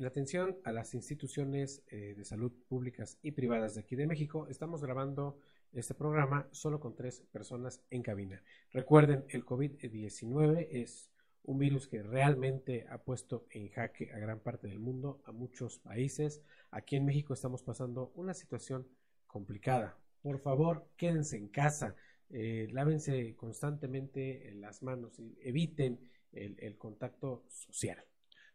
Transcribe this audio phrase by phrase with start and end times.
[0.00, 4.46] En atención a las instituciones eh, de salud públicas y privadas de aquí de México,
[4.48, 5.36] estamos grabando
[5.74, 8.42] este programa solo con tres personas en cabina.
[8.72, 11.10] Recuerden, el COVID-19 es
[11.42, 15.78] un virus que realmente ha puesto en jaque a gran parte del mundo, a muchos
[15.80, 16.40] países.
[16.70, 18.88] Aquí en México estamos pasando una situación
[19.26, 19.98] complicada.
[20.22, 21.94] Por favor, quédense en casa,
[22.30, 26.00] eh, lávense constantemente las manos y eviten
[26.32, 28.02] el contacto social.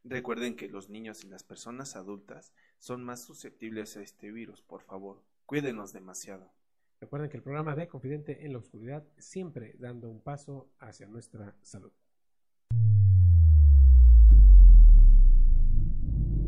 [0.07, 4.61] Recuerden que los niños y las personas adultas son más susceptibles a este virus.
[4.61, 6.53] Por favor, cuídenos demasiado.
[7.01, 11.55] Recuerden que el programa de Confidente en la Oscuridad siempre dando un paso hacia nuestra
[11.63, 11.91] salud.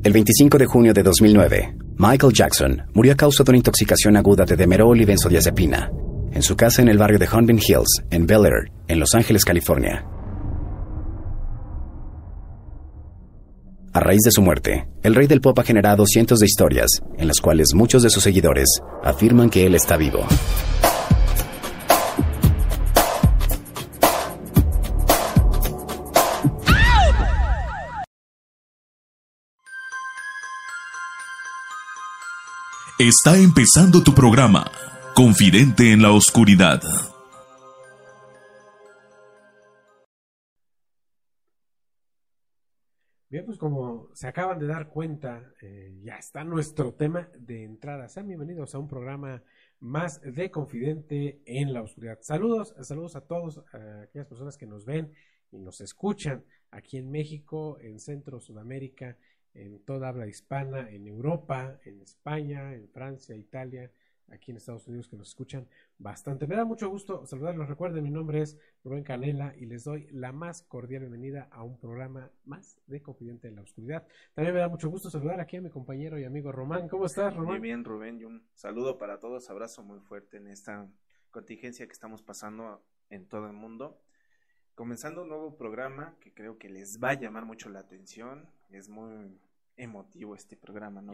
[0.03, 4.45] El 25 de junio de 2009, Michael Jackson murió a causa de una intoxicación aguda
[4.45, 5.91] de demerol y benzodiazepina
[6.31, 9.43] en su casa en el barrio de Hunting Hills, en Bel Air, en Los Ángeles,
[9.43, 10.05] California.
[13.97, 16.85] A raíz de su muerte, el rey del pop ha generado cientos de historias
[17.17, 18.67] en las cuales muchos de sus seguidores
[19.03, 20.23] afirman que él está vivo.
[32.99, 34.69] Está empezando tu programa,
[35.15, 36.83] Confidente en la Oscuridad.
[43.29, 48.07] Bien, pues como se acaban de dar cuenta, eh, ya está nuestro tema de entrada.
[48.07, 49.43] Sean bienvenidos a un programa
[49.81, 52.19] más de Confidente en la Oscuridad.
[52.21, 55.11] Saludos, saludos a todos, aquellas personas que nos ven
[55.51, 59.17] y nos escuchan aquí en México, en Centro, Sudamérica,
[59.53, 63.91] en toda habla hispana, en Europa, en España, en Francia, Italia,
[64.31, 66.47] aquí en Estados Unidos que nos escuchan bastante.
[66.47, 67.67] Me da mucho gusto saludarlos.
[67.67, 71.79] Recuerden, mi nombre es Rubén Canela y les doy la más cordial bienvenida a un
[71.79, 74.05] programa más de Confidente en la Oscuridad.
[74.33, 76.87] También me da mucho gusto saludar aquí a mi compañero y amigo Román.
[76.89, 77.59] ¿Cómo estás, Román?
[77.59, 78.19] Muy bien, Rubén.
[78.19, 79.49] Y un saludo para todos.
[79.49, 80.87] Abrazo muy fuerte en esta
[81.31, 84.01] contingencia que estamos pasando en todo el mundo.
[84.75, 88.47] Comenzando un nuevo programa que creo que les va a llamar mucho la atención.
[88.69, 89.39] Es muy
[89.75, 91.13] emotivo este programa, ¿no?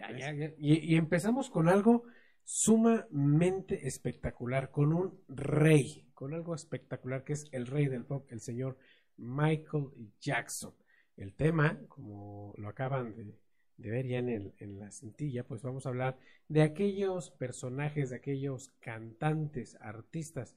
[0.58, 2.06] y empezamos con algo
[2.44, 8.42] sumamente espectacular, con un rey, con algo espectacular que es el rey del pop, el
[8.42, 8.78] señor
[9.18, 9.90] Michael
[10.20, 10.74] Jackson.
[11.16, 13.36] El tema, como lo acaban de,
[13.78, 16.18] ver ya en, en, la cintilla, pues vamos a hablar
[16.48, 20.56] de aquellos personajes, de aquellos cantantes, artistas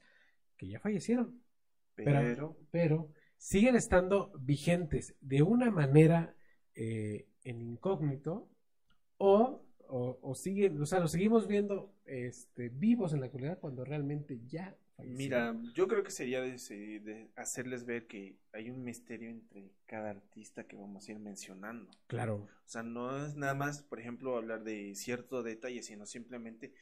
[0.57, 1.43] que ya fallecieron,
[1.95, 6.35] pero, pero, siguen estando vigentes de una manera
[6.75, 8.49] eh, en incógnito
[9.19, 13.85] o o, o siguen, o sea, los seguimos viendo este, vivos en la actualidad cuando
[13.85, 19.71] realmente ya Mira, yo creo que sería de, hacerles ver que hay un misterio entre
[19.85, 21.91] cada artista que vamos a ir mencionando.
[22.07, 22.49] Claro.
[22.65, 26.73] O sea, no es nada más, por ejemplo, hablar de cierto detalle, sino simplemente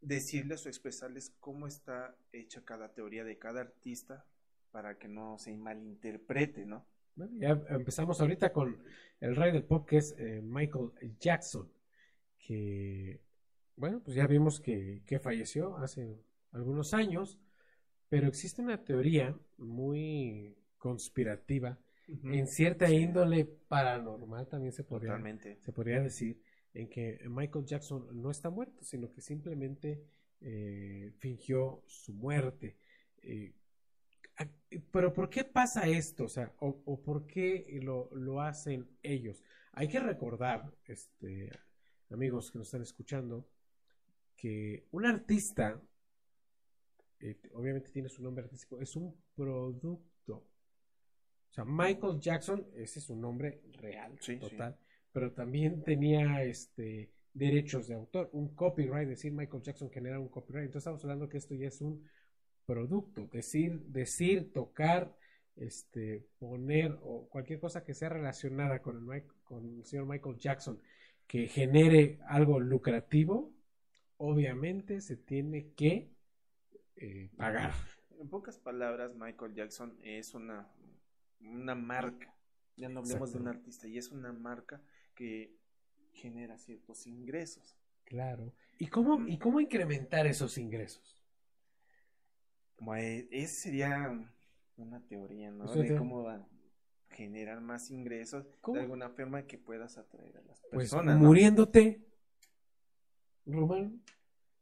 [0.00, 4.26] decirles o expresarles cómo está hecha cada teoría de cada artista
[4.72, 6.86] para que no se malinterprete, ¿no?
[7.32, 8.82] ya empezamos ahorita con
[9.20, 11.70] el rey del pop que es eh, Michael Jackson
[12.40, 13.20] que,
[13.76, 16.18] bueno, pues ya vimos que, falleció hace
[16.52, 17.38] algunos años,
[18.08, 21.78] pero existe una teoría muy conspirativa,
[22.24, 25.22] en cierta índole paranormal también se podría,
[25.60, 26.42] se podría decir,
[26.74, 30.02] en que Michael Jackson no está muerto, sino que simplemente
[30.40, 32.76] eh, fingió su muerte.
[33.22, 33.52] Eh,
[34.90, 36.24] pero ¿por qué pasa esto?
[36.24, 39.42] O sea, o, por qué lo, lo, hacen ellos?
[39.72, 41.50] Hay que recordar, este,
[42.10, 43.46] amigos que nos están escuchando,
[44.36, 45.80] que un artista,
[47.20, 50.34] eh, obviamente tiene su nombre artístico, es un producto.
[50.34, 54.78] O sea, Michael Jackson, ese es su nombre real, total,
[55.12, 60.66] pero también tenía este derechos de autor, un copyright, decir Michael Jackson genera un copyright.
[60.66, 62.04] Entonces estamos hablando que esto ya es un
[62.66, 65.16] producto, decir, decir, tocar,
[65.56, 70.80] este, poner o cualquier cosa que sea relacionada con el, con el señor Michael Jackson
[71.30, 73.52] que genere algo lucrativo,
[74.16, 76.10] obviamente se tiene que
[76.96, 77.72] eh, pagar.
[78.18, 80.66] En pocas palabras, Michael Jackson es una,
[81.40, 82.34] una marca.
[82.76, 84.82] Ya no hablemos de un artista, y es una marca
[85.14, 85.54] que
[86.14, 87.76] genera ciertos ingresos.
[88.06, 88.52] Claro.
[88.78, 91.22] ¿Y cómo, ¿y cómo incrementar esos ingresos?
[92.96, 94.32] Eh, esa sería
[94.76, 95.72] una teoría, ¿no?
[95.72, 96.44] De cómo va
[97.10, 101.16] generar más ingresos de alguna forma que puedas atraer a las pues, personas.
[101.16, 102.06] Pues muriéndote,
[103.46, 104.02] Román,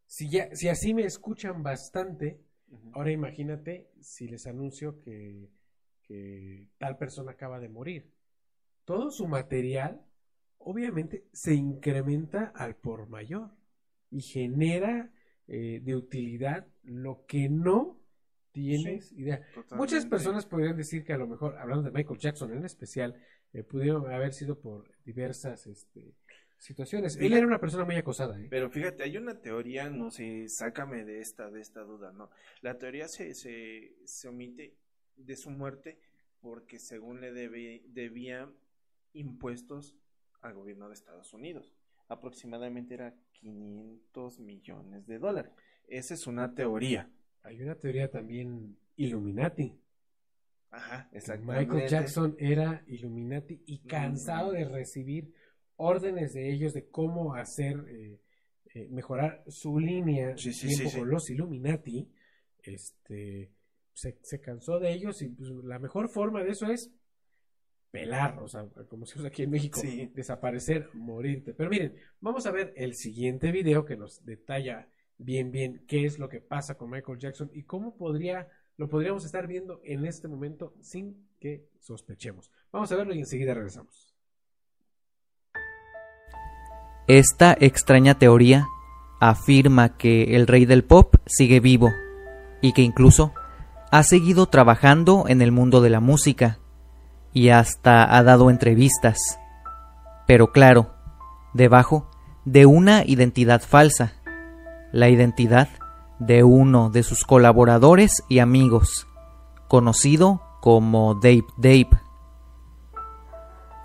[0.06, 2.40] si, ya, si así me escuchan bastante,
[2.92, 5.50] ahora imagínate si les anuncio que,
[6.02, 8.12] que tal persona acaba de morir.
[8.84, 10.04] Todo su material
[10.58, 13.50] obviamente se incrementa al por mayor
[14.10, 15.12] y genera
[15.46, 17.97] eh, de utilidad lo que no
[18.58, 19.38] tienes idea.
[19.54, 19.76] Totalmente.
[19.76, 23.14] Muchas personas podrían decir que a lo mejor, hablando de Michael Jackson en especial,
[23.52, 26.14] eh, pudieron haber sido por diversas este,
[26.58, 27.16] situaciones.
[27.16, 28.38] Él era una persona muy acosada.
[28.38, 28.46] ¿eh?
[28.50, 32.30] Pero fíjate, hay una teoría, no sé, sácame de esta, de esta duda, ¿no?
[32.60, 34.76] La teoría se, se, se omite
[35.16, 35.98] de su muerte
[36.40, 38.50] porque según le debe, debía
[39.12, 39.96] impuestos
[40.40, 41.72] al gobierno de Estados Unidos.
[42.08, 45.52] Aproximadamente era 500 millones de dólares.
[45.86, 47.10] Esa es una teoría.
[47.48, 49.74] Hay una teoría también Illuminati.
[50.70, 51.72] Ajá, exactamente.
[51.72, 55.32] Michael Jackson era Illuminati y cansado de recibir
[55.76, 58.20] órdenes de ellos de cómo hacer eh,
[58.74, 62.12] eh, mejorar su línea Sí, sí, tiempo sí, con los Illuminati,
[62.62, 63.50] este
[63.94, 66.92] se, se cansó de ellos y pues, la mejor forma de eso es
[67.90, 69.80] pelar, o sea, como se usa aquí en México,
[70.12, 71.54] desaparecer, morirte.
[71.54, 76.18] Pero miren, vamos a ver el siguiente video que nos detalla bien, bien qué es
[76.18, 80.28] lo que pasa con Michael Jackson y cómo podría, lo podríamos estar viendo en este
[80.28, 82.50] momento sin que sospechemos.
[82.72, 84.14] Vamos a verlo y enseguida regresamos.
[87.06, 88.66] Esta extraña teoría
[89.20, 91.90] afirma que el rey del pop sigue vivo
[92.60, 93.32] y que incluso
[93.90, 96.58] ha seguido trabajando en el mundo de la música
[97.32, 99.18] y hasta ha dado entrevistas.
[100.26, 100.94] Pero claro,
[101.54, 102.10] debajo
[102.44, 104.17] de una identidad falsa,
[104.92, 105.68] la identidad
[106.18, 109.06] de uno de sus colaboradores y amigos,
[109.68, 111.90] conocido como Dave Dave.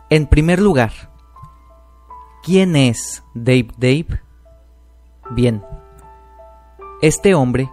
[0.10, 0.92] En primer lugar,
[2.44, 4.20] ¿Quién es Dave Dave?
[5.32, 5.64] Bien,
[7.02, 7.70] este hombre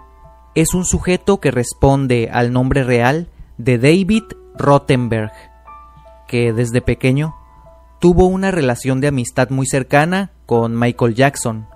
[0.55, 3.27] es un sujeto que responde al nombre real
[3.59, 4.23] de David
[4.57, 5.33] Rottenberg,
[6.29, 7.35] que desde pequeño
[7.99, 11.67] tuvo una relación de amistad muy cercana con Michael Jackson.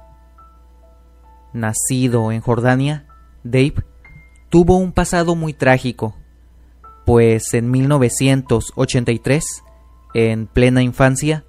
[1.54, 3.06] Nacido en Jordania,
[3.44, 3.76] Dave
[4.50, 6.16] tuvo un pasado muy trágico,
[7.06, 9.62] pues en 1983,
[10.14, 11.44] en plena infancia,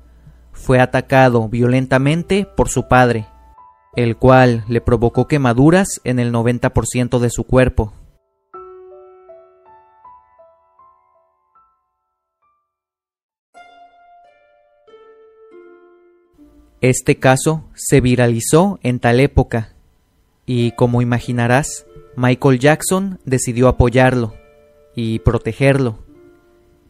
[0.52, 3.28] fue atacado violentamente por su padre,
[3.96, 7.92] el cual le provocó quemaduras en el 90% de su cuerpo.
[16.80, 19.75] Este caso se viralizó en tal época,
[20.46, 24.34] y como imaginarás, Michael Jackson decidió apoyarlo
[24.96, 26.00] y protegerlo,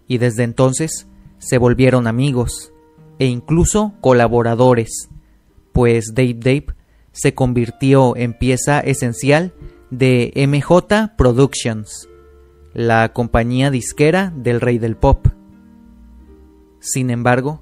[0.08, 1.08] y desde entonces
[1.40, 2.72] se volvieron amigos
[3.20, 5.10] e incluso colaboradores,
[5.72, 6.66] pues Dave Dave
[7.12, 9.54] se convirtió en pieza esencial
[9.90, 12.10] de MJ Productions,
[12.74, 15.28] la compañía disquera del rey del pop.
[16.80, 17.62] Sin embargo,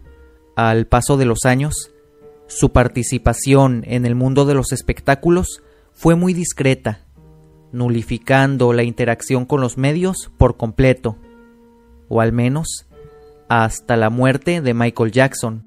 [0.55, 1.91] al paso de los años,
[2.47, 5.61] su participación en el mundo de los espectáculos
[5.93, 7.05] fue muy discreta,
[7.71, 11.17] nulificando la interacción con los medios por completo,
[12.09, 12.87] o al menos
[13.47, 15.65] hasta la muerte de Michael Jackson.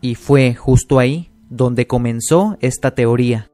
[0.00, 3.50] Y fue justo ahí donde comenzó esta teoría.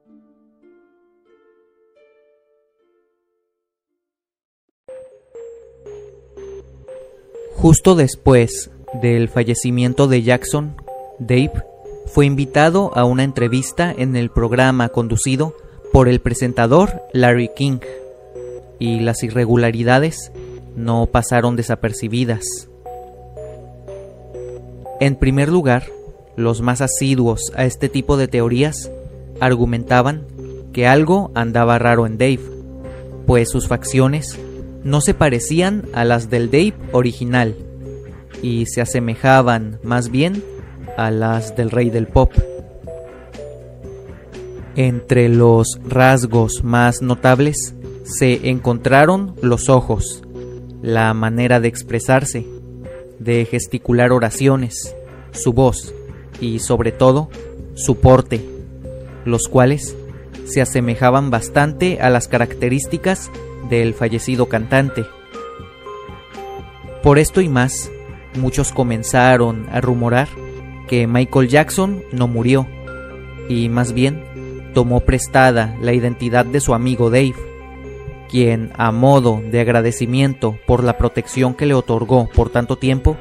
[7.54, 8.70] Justo después
[9.02, 10.76] del fallecimiento de Jackson,
[11.18, 11.69] Dave
[12.12, 15.54] fue invitado a una entrevista en el programa conducido
[15.92, 17.78] por el presentador Larry King,
[18.80, 20.32] y las irregularidades
[20.74, 22.68] no pasaron desapercibidas.
[24.98, 25.84] En primer lugar,
[26.36, 28.90] los más asiduos a este tipo de teorías
[29.40, 30.26] argumentaban
[30.72, 32.40] que algo andaba raro en Dave,
[33.26, 34.38] pues sus facciones
[34.82, 37.54] no se parecían a las del Dave original
[38.42, 40.42] y se asemejaban más bien
[41.00, 42.30] a las del rey del pop.
[44.76, 50.22] Entre los rasgos más notables se encontraron los ojos,
[50.82, 52.46] la manera de expresarse,
[53.18, 54.94] de gesticular oraciones,
[55.30, 55.94] su voz
[56.38, 57.30] y sobre todo
[57.74, 58.44] su porte,
[59.24, 59.96] los cuales
[60.44, 63.30] se asemejaban bastante a las características
[63.70, 65.06] del fallecido cantante.
[67.02, 67.90] Por esto y más,
[68.34, 70.28] muchos comenzaron a rumorar
[70.90, 72.66] que Michael Jackson no murió,
[73.48, 74.24] y más bien
[74.74, 77.36] tomó prestada la identidad de su amigo Dave,
[78.28, 83.16] quien, a modo de agradecimiento por la protección que le otorgó por tanto tiempo,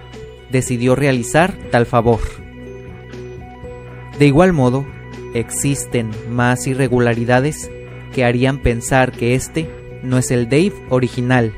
[0.50, 2.20] decidió realizar tal favor.
[4.18, 4.88] De igual modo,
[5.36, 7.70] existen más irregularidades
[8.16, 9.70] que harían pensar que este
[10.02, 11.54] no es el Dave original,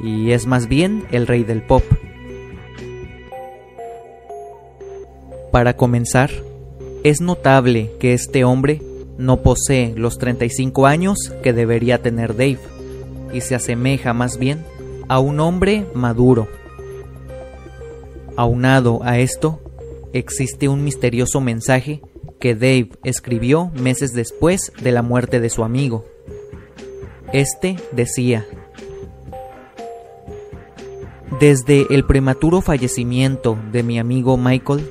[0.00, 1.82] y es más bien el rey del pop.
[5.54, 6.32] Para comenzar,
[7.04, 8.82] es notable que este hombre
[9.18, 12.58] no posee los 35 años que debería tener Dave
[13.32, 14.64] y se asemeja más bien
[15.06, 16.48] a un hombre maduro.
[18.36, 19.60] Aunado a esto,
[20.12, 22.02] existe un misterioso mensaje
[22.40, 26.04] que Dave escribió meses después de la muerte de su amigo.
[27.32, 28.44] Este decía,
[31.38, 34.84] Desde el prematuro fallecimiento de mi amigo Michael,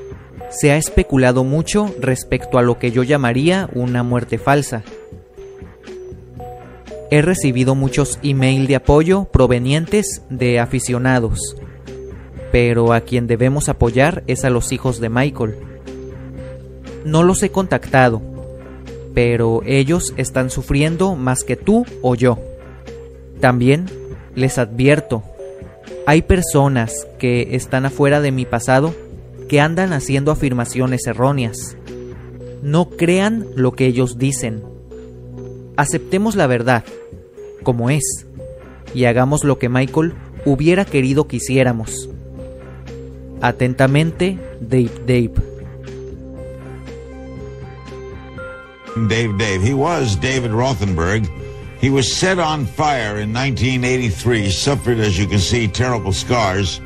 [0.53, 4.83] se ha especulado mucho respecto a lo que yo llamaría una muerte falsa.
[7.09, 11.55] He recibido muchos emails de apoyo provenientes de aficionados,
[12.51, 15.55] pero a quien debemos apoyar es a los hijos de Michael.
[17.03, 18.21] No los he contactado,
[19.13, 22.39] pero ellos están sufriendo más que tú o yo.
[23.39, 23.85] También
[24.35, 25.23] les advierto,
[26.05, 28.93] hay personas que están afuera de mi pasado
[29.59, 31.77] andan haciendo afirmaciones erróneas.
[32.61, 34.63] No crean lo que ellos dicen.
[35.75, 36.83] Aceptemos la verdad,
[37.63, 38.25] como es,
[38.93, 40.13] y hagamos lo que Michael
[40.45, 42.09] hubiera querido que hiciéramos.
[43.41, 45.33] Atentamente, Dave Dave.
[48.95, 49.61] Dave Dave.
[49.61, 51.27] He was David Rothenberg.
[51.81, 56.79] He was set on fire in 1983, suffered, as you can see, terrible scars.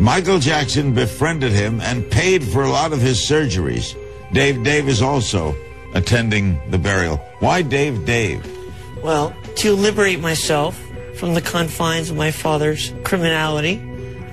[0.00, 3.94] Michael Jackson befriended him and paid for a lot of his surgeries.
[4.32, 5.54] Dave Dave is also
[5.94, 7.18] attending the burial.
[7.40, 8.40] Why Dave Dave?
[9.02, 10.80] Well, to liberate myself
[11.16, 13.78] from the confines of my father's criminality.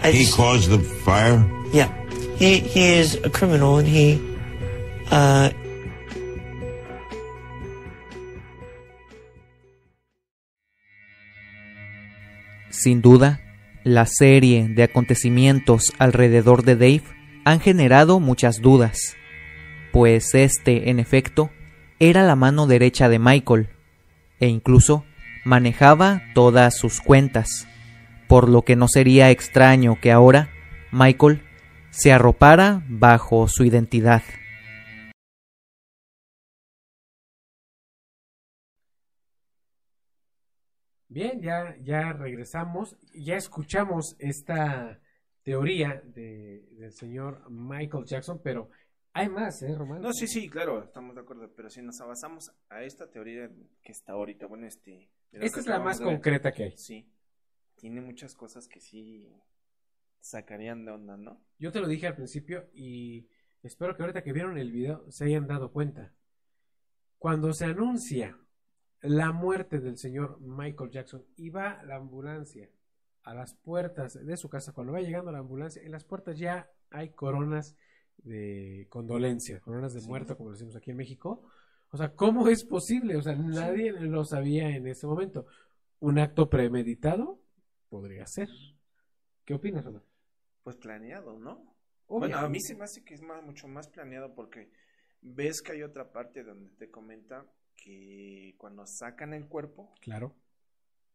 [0.01, 1.43] I He just- caused the fire?
[1.73, 1.91] Yeah,
[2.37, 4.21] he he is a criminal, and he
[5.11, 5.49] uh,
[12.69, 13.39] Sin duda,
[13.87, 17.03] la serie de acontecimientos alrededor de Dave
[17.45, 19.15] han generado muchas dudas,
[19.93, 21.51] pues este, en efecto,
[21.97, 23.69] era la mano derecha de Michael,
[24.41, 25.05] e incluso
[25.45, 27.65] manejaba todas sus cuentas,
[28.27, 30.49] por lo que no sería extraño que ahora
[30.91, 31.43] Michael
[31.89, 34.21] se arropara bajo su identidad.
[41.09, 44.99] Bien, ya, ya regresamos, ya escuchamos esta
[45.43, 48.69] teoría de, del señor Michael Jackson, pero
[49.13, 50.01] hay más, ¿eh, Román?
[50.01, 53.49] No, sí, sí, claro, estamos de acuerdo, pero si nos avanzamos a esta teoría
[53.81, 55.09] que está ahorita, bueno, este...
[55.31, 56.77] Esta es la más concreta que hay.
[56.77, 57.09] Sí,
[57.75, 59.29] tiene muchas cosas que sí
[60.19, 61.41] sacarían de onda, ¿no?
[61.57, 63.29] Yo te lo dije al principio y
[63.63, 66.13] espero que ahorita que vieron el video se hayan dado cuenta.
[67.17, 68.37] Cuando se anuncia
[69.01, 72.69] la muerte del señor Michael Jackson y va la ambulancia
[73.23, 76.71] a las puertas de su casa, cuando va llegando la ambulancia, en las puertas ya
[76.89, 77.75] hay coronas
[78.17, 80.07] de condolencia, coronas de Sí.
[80.07, 81.43] muerto, como decimos aquí en México.
[81.91, 83.15] O sea, ¿cómo es posible?
[83.17, 85.45] O sea, nadie lo sabía en ese momento.
[85.99, 87.39] ¿Un acto premeditado?
[87.89, 88.49] Podría ser.
[89.45, 90.03] ¿Qué opinas, Román?
[90.63, 91.75] Pues planeado, ¿no?
[92.07, 94.69] Bueno, a mí se me hace que es más, mucho más planeado porque
[95.21, 97.45] ves que hay otra parte donde te comenta
[97.77, 100.35] que cuando sacan el cuerpo Claro.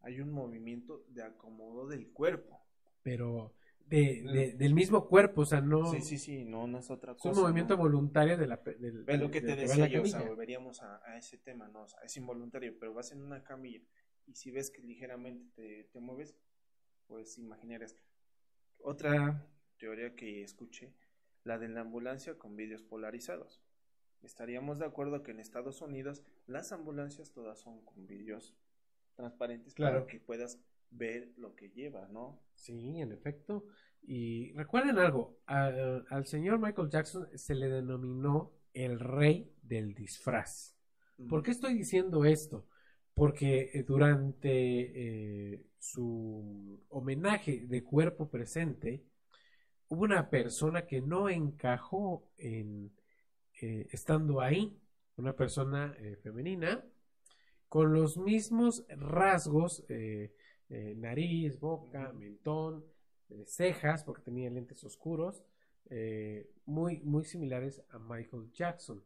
[0.02, 2.60] hay un movimiento de acomodo del cuerpo.
[3.02, 3.52] pero
[3.86, 7.12] de, de- del mismo cuerpo, o sea, no Sí, sí, sí, no, no es otra
[7.12, 7.36] es cosa.
[7.36, 7.82] un movimiento ¿no?
[7.82, 11.18] voluntario de la del, Es lo que te decía yo, o sea, volveríamos a, a
[11.18, 11.82] ese tema, ¿no?
[11.82, 13.80] O sea, es involuntario, pero vas en una camilla
[14.26, 16.34] y si ves que ligeramente te, te mueves,
[17.06, 17.96] pues imaginarías.
[18.78, 19.46] Otra
[19.78, 20.94] teoría que escuché,
[21.44, 23.60] la de la ambulancia con vídeos polarizados.
[24.22, 28.54] Estaríamos de acuerdo que en Estados Unidos las ambulancias todas son con vídeos
[29.14, 30.00] transparentes Claro.
[30.00, 30.58] para que puedas
[30.90, 32.40] ver lo que lleva, ¿no?
[32.54, 33.64] Sí, en efecto.
[34.02, 40.76] Y recuerden algo, al, al señor Michael Jackson se le denominó el rey del disfraz.
[41.28, 42.66] ¿Por qué estoy diciendo esto?
[43.14, 49.04] Porque eh, durante eh, su homenaje de cuerpo presente,
[49.88, 52.90] hubo una persona que no encajó en
[53.62, 54.76] eh, estando ahí,
[55.16, 56.84] una persona eh, femenina,
[57.68, 60.34] con los mismos rasgos, eh,
[60.96, 62.84] nariz, boca, mentón,
[63.46, 65.42] cejas, porque tenía lentes oscuros,
[66.66, 69.02] muy, muy similares a Michael Jackson.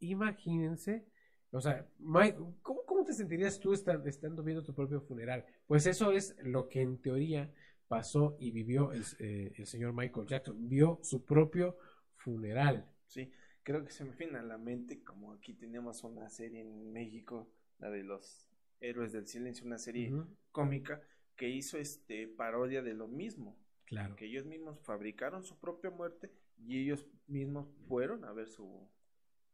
[0.00, 1.04] Imagínense,
[1.52, 5.44] o sea, Mike- ¿cómo, cómo te sentirías tú esta- estando viendo tu propio funeral?
[5.66, 7.52] Pues eso es lo que en teoría
[7.88, 10.68] pasó y vivió el, el señor Michael Jackson.
[10.68, 11.76] Vio su propio
[12.16, 12.84] funeral.
[13.06, 13.30] Sí,
[13.66, 17.48] creo que se me viene a la mente, como aquí tenemos una serie en México,
[17.78, 18.48] la de los
[18.80, 20.12] Héroes del Silencio, una serie
[20.52, 21.00] cómica
[21.36, 23.58] que hizo este parodia de lo mismo.
[23.86, 24.16] Claro.
[24.16, 28.88] Que ellos mismos fabricaron su propia muerte y ellos mismos fueron a ver su,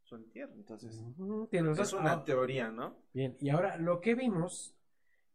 [0.03, 0.55] su entierro.
[0.55, 2.97] Entonces, Ujú, tienes es una Ah, teoría, ¿no?
[3.15, 4.77] Bien, y ahora lo que vimos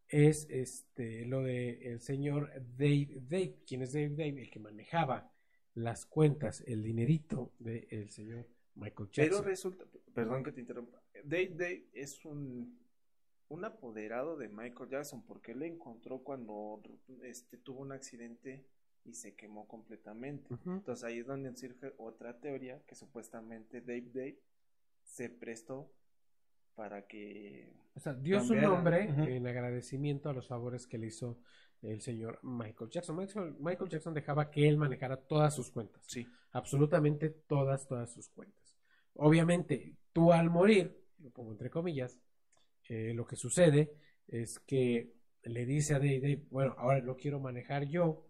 [0.10, 5.32] es este lo de el señor Dave Dave, quien es Dave Dave, el que manejaba
[5.76, 9.46] las cuentas, el dinerito del señor Michael Pero Jackson.
[9.46, 12.80] resulta, perdón que te interrumpa, Dave Dave es un,
[13.50, 16.82] un apoderado de Michael Jackson porque él le encontró cuando
[17.24, 18.66] este, tuvo un accidente
[19.04, 20.54] y se quemó completamente.
[20.66, 24.40] Entonces ahí es donde surge otra teoría que supuestamente Dave Dave
[25.04, 25.90] se prestó
[26.76, 27.74] para que...
[27.96, 31.40] O sea, dio su nombre en agradecimiento a los favores que le hizo
[31.82, 33.16] el señor Michael Jackson.
[33.60, 36.04] Michael Jackson dejaba que él manejara todas sus cuentas.
[36.08, 36.28] Sí.
[36.52, 38.67] Absolutamente todas, todas sus cuentas.
[39.18, 42.20] Obviamente, tú al morir, lo pongo entre comillas,
[42.90, 43.92] eh, lo que sucede
[44.28, 48.26] es que le dice a Dave, Dave, bueno, ahora lo quiero manejar yo,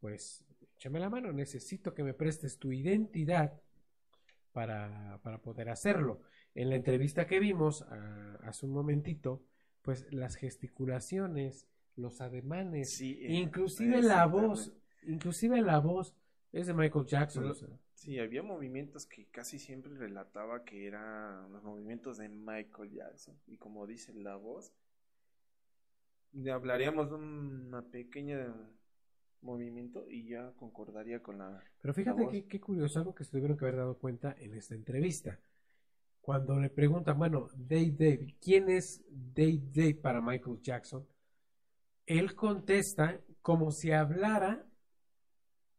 [0.00, 0.44] pues
[0.76, 3.60] échame la mano, necesito que me prestes tu identidad
[4.52, 6.22] para, para poder hacerlo.
[6.54, 9.42] En la entrevista que vimos ah, hace un momentito,
[9.82, 14.72] pues las gesticulaciones, los ademanes, Sí, eh, inclusive la voz,
[15.06, 16.14] inclusive la voz
[16.52, 17.44] es de Michael Jackson.
[17.44, 17.68] Lo- o sea,
[18.02, 23.38] Sí, había movimientos que casi siempre relataba que eran los movimientos de Michael Jackson.
[23.46, 24.72] Y como dice la voz,
[26.32, 28.52] le hablaríamos de una pequeña
[29.40, 31.62] movimiento y ya concordaría con la...
[31.80, 34.74] Pero fíjate qué, qué curioso, algo que se tuvieron que haber dado cuenta en esta
[34.74, 35.38] entrevista.
[36.20, 41.06] Cuando le preguntan, bueno, Dave Dave, ¿quién es Dave Dave para Michael Jackson?
[42.04, 44.66] Él contesta como si hablara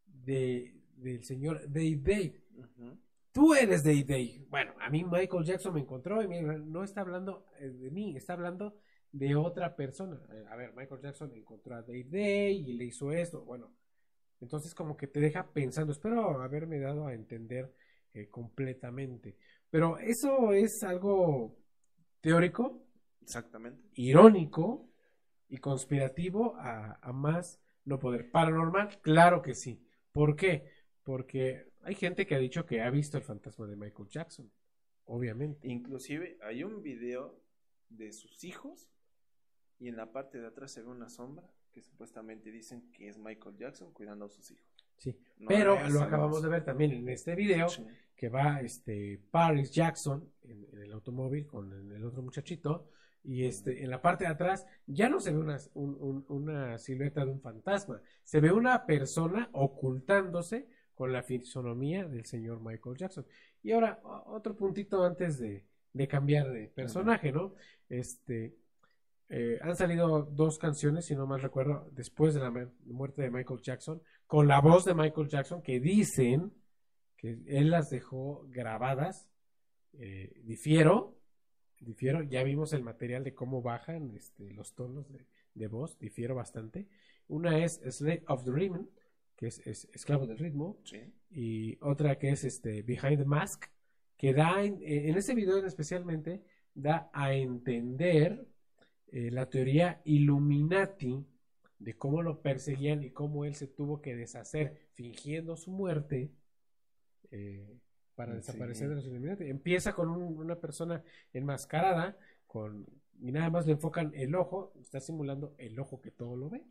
[0.06, 2.42] de, del señor Dave.
[2.56, 2.98] Ujú.
[3.32, 4.46] Tú eres Dave Dave.
[4.50, 8.34] Bueno, a mí Michael Jackson me encontró y no está hablando eh, de mí, está
[8.34, 8.76] hablando
[9.12, 10.20] de otra persona.
[10.32, 13.44] Eh, A ver, Michael Jackson encontró a Dave Dave y le hizo esto.
[13.44, 13.74] Bueno,
[14.40, 17.74] entonces como que te deja pensando, espero haberme dado a entender
[18.13, 19.38] eh, completamente.
[19.70, 21.58] Pero eso es algo
[22.22, 22.84] teórico,
[23.22, 23.89] Exactamente.
[23.96, 24.89] irónico
[25.50, 28.30] y conspirativo a, a más no poder.
[28.32, 29.84] Paranormal, claro que sí.
[30.12, 30.70] ¿Por qué?
[31.04, 34.50] Porque hay gente que ha dicho que ha visto el fantasma de Michael Jackson,
[35.06, 35.68] obviamente.
[35.68, 37.39] Inclusive hay un video
[37.89, 38.89] de sus hijos
[39.80, 43.18] y en la parte de atrás se ve una sombra que supuestamente dicen que es
[43.18, 44.66] Michael Jackson cuidando a sus hijos.
[44.98, 45.18] Sí.
[45.38, 47.86] No Pero lo acabamos de ver también en este video Sí.
[48.16, 52.89] que va este Paris Jackson en, en el automóvil con el, el otro muchachito
[53.24, 56.78] y este en la parte de atrás ya no se ve una, un- un- una
[56.78, 60.68] silueta de un fantasma, se ve una persona ocultándose
[61.04, 63.26] con la fisonomía del señor Michael Jackson.
[63.62, 67.56] Y ahora otro puntito antes de, de cambiar de personaje, ¿no?
[67.89, 68.56] Este
[69.28, 73.32] eh, han salido dos canciones, si no mal recuerdo, después de la mu- muerte de
[73.32, 76.54] Michael Jackson, con la voz de Michael Jackson, que dicen
[77.18, 79.28] que él las dejó grabadas.
[80.00, 81.18] Eh, difiero,
[81.82, 86.34] difiero, ya vimos el material de cómo bajan este, los tonos de, de voz, difiero
[86.34, 86.88] bastante.
[87.28, 88.86] Una es Slave of the Rhythm,
[89.36, 91.02] que es, es esclavo del ritmo, Sí.
[91.32, 93.65] y otra que es este Behind the Mask,
[94.17, 96.43] que da en, en ese video especialmente
[96.76, 98.48] da a entender
[99.08, 101.26] eh, la teoría Illuminati
[101.80, 106.32] de cómo lo perseguían y cómo él se tuvo que deshacer fingiendo su muerte
[107.32, 107.78] eh,
[108.15, 108.38] para Sí.
[108.38, 109.46] desaparecer de los Illuminati.
[109.50, 112.17] Empieza con un- una persona enmascarada
[112.48, 112.86] con
[113.19, 116.63] y nada más le enfocan el ojo, está simulando el ojo que todo lo ve.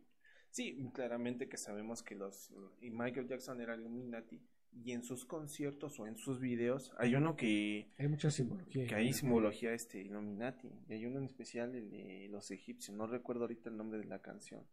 [0.53, 4.39] Sí, claramente que sabemos que los y Michael Jackson era Illuminati
[4.71, 8.85] y en sus conciertos o en sus videos hay uno que, Hay mucha simbología.
[8.87, 13.07] que hay simbología este Illuminati y hay uno en especial el de los egipcios, no
[13.07, 14.63] recuerdo ahorita el nombre de la canción,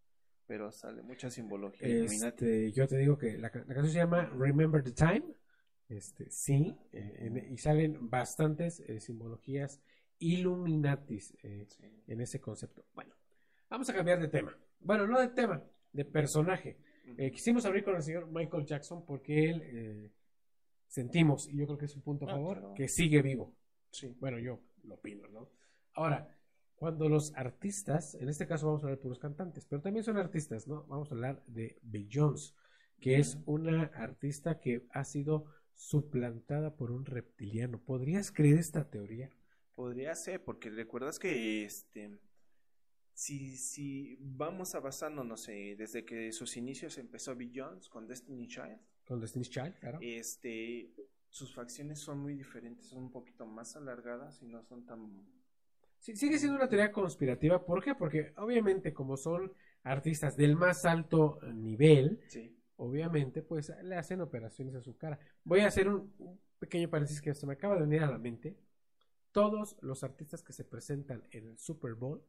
[0.47, 2.45] pero sale mucha simbología Illuminati.
[2.45, 5.25] Este, yo te digo que la, la canción se llama Remember the Time.
[5.89, 9.81] Este, sí, eh, en- y salen bastantes eh, simbologías
[10.19, 11.85] Illuminatis eh, Sí.
[12.07, 12.85] en ese concepto.
[12.95, 13.15] Bueno,
[13.71, 14.55] vamos a cambiar de tema.
[14.81, 15.63] Bueno, no de tema,
[15.93, 16.77] de personaje.
[17.17, 20.11] Eh, quisimos abrir con el señor Michael Jackson porque él eh,
[20.87, 22.75] sentimos, y yo creo que es un punto a Ah, favor, claro.
[22.75, 23.55] que sigue vivo.
[23.91, 24.15] Sí.
[24.21, 25.49] Bueno, yo lo opino, ¿no?
[25.95, 26.37] Ahora,
[26.77, 30.17] cuando los artistas, en este caso vamos a hablar de puros cantantes, pero también son
[30.17, 30.85] artistas, ¿no?
[30.87, 32.55] Vamos a hablar de Beyoncé,
[33.01, 37.81] que es una artista que ha sido suplantada por un reptiliano.
[37.81, 39.31] ¿Podrías creer esta teoría?
[39.75, 42.19] Podría ser, porque recuerdas que este
[43.15, 48.49] si, si vamos a basarnos, no sé, desde que sus inicios empezó Beyoncé con Destiny
[48.49, 49.99] Child, Con Destiny's Child, claro.
[50.01, 50.93] este
[51.29, 55.27] sus facciones son muy diferentes, son un poquito más alargadas y no son tan
[56.01, 57.65] Sí, sigue siendo una teoría conspirativa.
[57.65, 57.95] ¿Por qué?
[57.95, 64.75] Porque obviamente como son artistas del más alto nivel, sí, obviamente, pues le hacen operaciones
[64.75, 65.19] a su cara.
[65.45, 68.19] Voy a hacer un, un pequeño paréntesis que se me acaba de venir a la
[68.19, 68.57] mente.
[69.31, 72.25] Todos los artistas que se presentan en el Super Bowl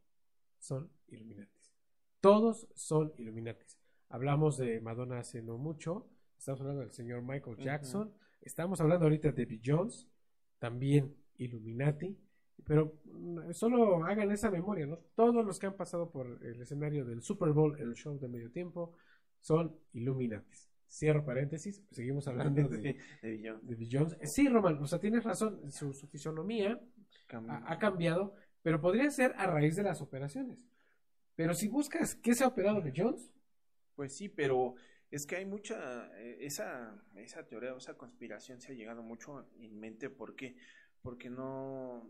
[0.61, 1.73] son Illuminatis.
[2.21, 3.77] Todos son Illuminatis.
[4.09, 6.07] Hablamos de Madonna hace no mucho.
[6.37, 8.13] Estamos hablando del señor Michael Jackson.
[8.41, 10.07] Estamos hablando ahorita de Bill Jones,
[10.59, 12.17] también Illuminati.
[12.63, 14.97] Pero mm, solo hagan esa memoria, ¿no?
[15.15, 18.51] Todos los que han pasado por el escenario del Super Bowl, el show de medio
[18.51, 18.95] tiempo,
[19.39, 20.69] son Illuminatis.
[20.87, 24.17] Cierro paréntesis, seguimos hablando de, de Bill Jones.
[24.23, 26.79] Sí, Roman, o sea, tienes razón, su, su fisonomía
[27.65, 30.65] ha cambiado, pero podría ser a raíz de las operaciones.
[31.35, 33.31] Pero si buscas qué se ha operado Bill Jones,
[33.95, 34.75] Pues sí, pero
[35.11, 39.79] es que hay mucha, eh, esa, esa teoría, esa conspiración se ha llegado mucho en
[39.79, 40.55] mente, ¿por qué?
[41.01, 42.09] Porque no,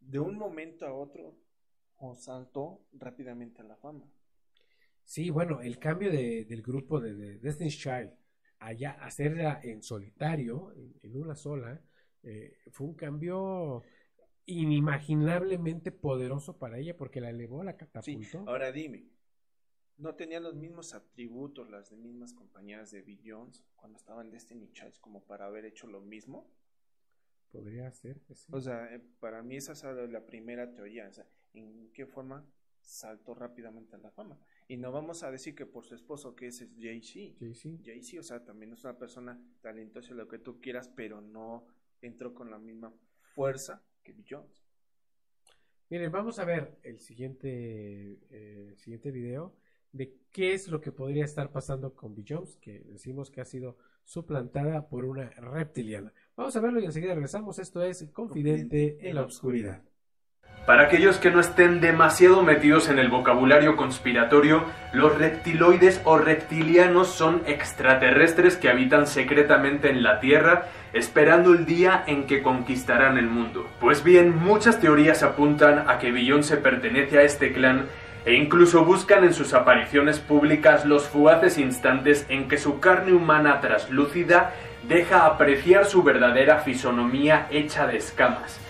[0.00, 1.36] de un momento a otro,
[1.98, 4.04] o saltó rápidamente a la fama.
[5.04, 8.10] Sí, bueno, el cambio de- del grupo de, de Destiny's Child
[8.58, 11.80] allá hacerla en solitario, en, en una sola,
[12.22, 13.84] eh, fue un cambio
[14.46, 18.40] inimaginablemente poderoso para ella porque la elevó, la Sí, catapultó.
[18.46, 19.10] ahora dime,
[19.98, 24.72] ¿no tenían los mismos atributos las de mismas compañeras de Bill Jones cuando estaban Destiny
[24.72, 26.50] Child como para haber hecho lo mismo?
[27.50, 28.52] Podría ser que sí.
[28.52, 32.46] O sea, eh, para mí esa es la primera teoría, o sea, ¿en qué forma
[32.80, 34.38] saltó rápidamente a la fama?
[34.68, 37.38] Y no vamos a decir que por su esposo, que ese es Jay-Z.
[37.38, 37.78] Sí, sí.
[37.84, 41.66] Jay-Z, o sea, también es una persona talentosa, lo que tú quieras, pero no
[42.00, 42.92] entró con la misma
[43.34, 44.64] fuerza Bill Jones.
[45.88, 49.54] Miren, vamos a ver el siguiente, eh, siguiente video
[49.92, 53.44] de qué es lo que podría estar pasando con Bill Jones, que decimos que ha
[53.44, 56.12] sido suplantada por una reptiliana.
[56.36, 57.58] Vamos a verlo y enseguida regresamos.
[57.58, 59.82] Esto es Confidente en la Oscuridad.
[60.66, 67.06] Para aquellos que no estén demasiado metidos en el vocabulario conspiratorio, los reptiloides o reptilianos
[67.06, 73.28] son extraterrestres que habitan secretamente en la Tierra, esperando el día en que conquistarán el
[73.28, 73.68] mundo.
[73.78, 77.86] Pues bien, muchas teorías apuntan a que Beyoncé pertenece a este clan
[78.24, 83.60] e incluso buscan en sus apariciones públicas los fugaces instantes en que su carne humana
[83.60, 84.52] traslúcida
[84.88, 88.65] deja apreciar su verdadera fisonomía hecha de escamas.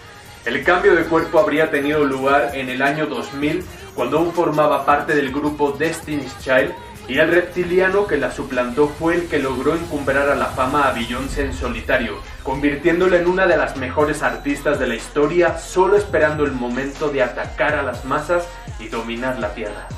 [0.47, 3.65] El cambio de cuerpo habría tenido lugar en el año 2000,
[3.97, 6.73] cuando aún formaba parte del grupo Destiny's Child,
[7.09, 10.93] y el reptiliano que la suplantó fue el que logró encumbrar a la fama a
[10.93, 16.45] Beyoncé en solitario, convirtiéndola en una de las mejores artistas de la historia, solo esperando
[16.45, 19.89] el momento de atacar a las masas y dominar la Tierra.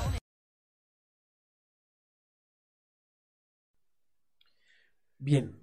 [5.19, 5.59] Bien,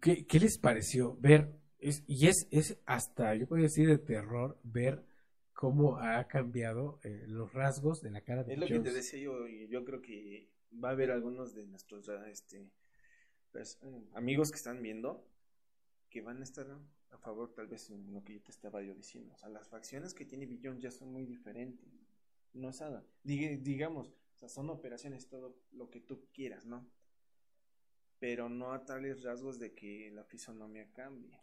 [0.00, 1.63] ¿qué, qué les pareció ver?
[1.84, 5.04] Es, y es, es hasta, yo podría decir, de terror ver
[5.52, 9.20] cómo ha cambiado eh, los rasgos de la cara de Es lo que te decía
[9.20, 10.48] yo, y yo creo que
[10.82, 12.70] va a haber algunos de nuestros ah, este,
[13.52, 15.28] pues, eh, amigos que están viendo
[16.08, 16.66] que van a estar
[17.10, 19.34] a favor tal vez en lo que yo te estaba yo diciendo.
[19.34, 21.86] O sea, las facciones que tiene Billon ya son muy diferentes.
[22.54, 23.04] No es nada.
[23.24, 26.88] Diga- digamos, o sea, son operaciones, todo lo que tú quieras, ¿no?
[28.18, 31.36] Pero no a tales rasgos de que la fisonomía cambie.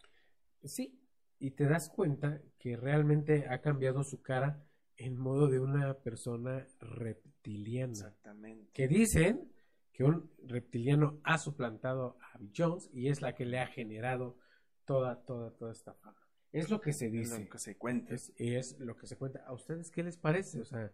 [0.64, 1.00] Sí,
[1.40, 4.64] y te das cuenta que realmente ha cambiado su cara
[4.98, 7.92] en modo de una persona reptiliana.
[7.94, 8.72] Exactamente.
[8.74, 9.52] Que dicen
[9.92, 14.38] que un reptiliano ha suplantado a Bill Jones y es la que le ha generado
[14.86, 16.18] toda, toda, toda esta fama.
[16.52, 17.40] Es lo que se Es dice.
[17.44, 18.14] lo que se cuenta.
[18.14, 19.44] Es, es lo que se cuenta.
[19.46, 20.62] ¿A ustedes qué les parece?
[20.62, 20.92] O sea,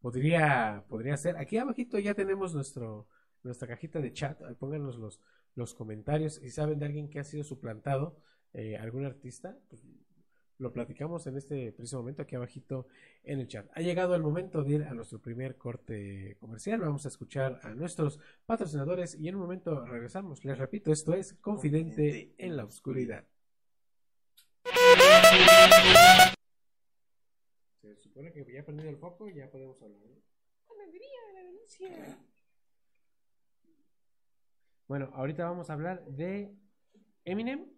[0.00, 1.36] podría, podría ser.
[1.36, 3.08] Aquí abajito ya tenemos nuestro,
[3.42, 4.40] nuestra cajita de chat.
[4.58, 5.20] Pónganos los,
[5.54, 6.36] los comentarios.
[6.36, 8.16] Si saben de alguien que ha sido suplantado,
[8.54, 9.82] eh, algún artista, pues,
[10.58, 12.86] lo platicamos en este preciso momento aquí abajito
[13.24, 13.66] en el chat.
[13.74, 16.80] Ha llegado el momento de ir a nuestro primer corte comercial.
[16.80, 20.44] Vamos a escuchar a nuestros patrocinadores y en un momento regresamos.
[20.44, 23.24] Les repito, esto es Confidente, en la Oscuridad.
[27.80, 29.98] Se supone que ya ha prendido el foco y ya podemos hablar.
[30.00, 30.22] ¿no?
[34.86, 36.54] Bueno, ahorita vamos a hablar de
[37.24, 37.71] Eminem,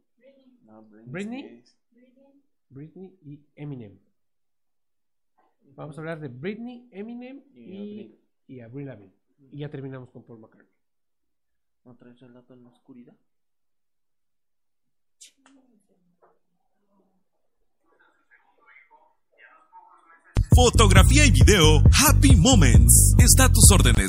[0.75, 1.63] No, Britney.
[2.69, 3.97] Britney y Eminem.
[5.77, 9.15] Vamos a hablar de Britney, Eminem Y y, y Avril Lavigne.
[9.53, 10.73] Y ya terminamos con Paul McCartney.
[11.85, 13.15] ¿No traes relato en la oscuridad?
[20.57, 23.15] Fotografía y video Happy Moments.
[23.19, 24.09] Está a tus órdenes.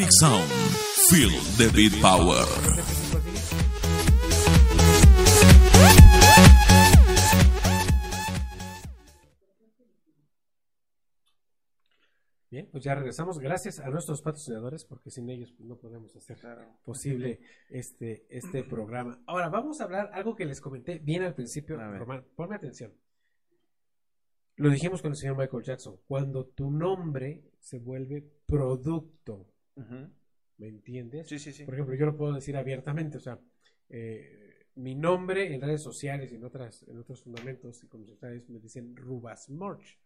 [0.09, 0.49] Sound.
[1.09, 2.45] Feel the beat power.
[12.49, 13.39] Bien, pues ya regresamos.
[13.39, 16.37] Gracias a nuestros patrocinadores, porque sin ellos no podemos hacer
[16.83, 19.21] posible este, este programa.
[19.27, 21.77] Ahora, vamos a hablar algo que les comenté bien al principio.
[21.77, 22.93] Román, ponme atención.
[24.55, 25.97] Lo dijimos con el señor Michael Jackson.
[26.07, 29.50] Cuando tu nombre se vuelve producto,
[30.57, 31.27] ¿me entiendes?
[31.27, 31.65] Sí, sí, sí.
[31.65, 33.39] Por ejemplo, yo lo puedo decir abiertamente, o sea,
[33.89, 38.59] eh, mi nombre en redes sociales y en, otras, en otros fundamentos y ustedes me
[38.59, 39.99] dicen Rubas Merch.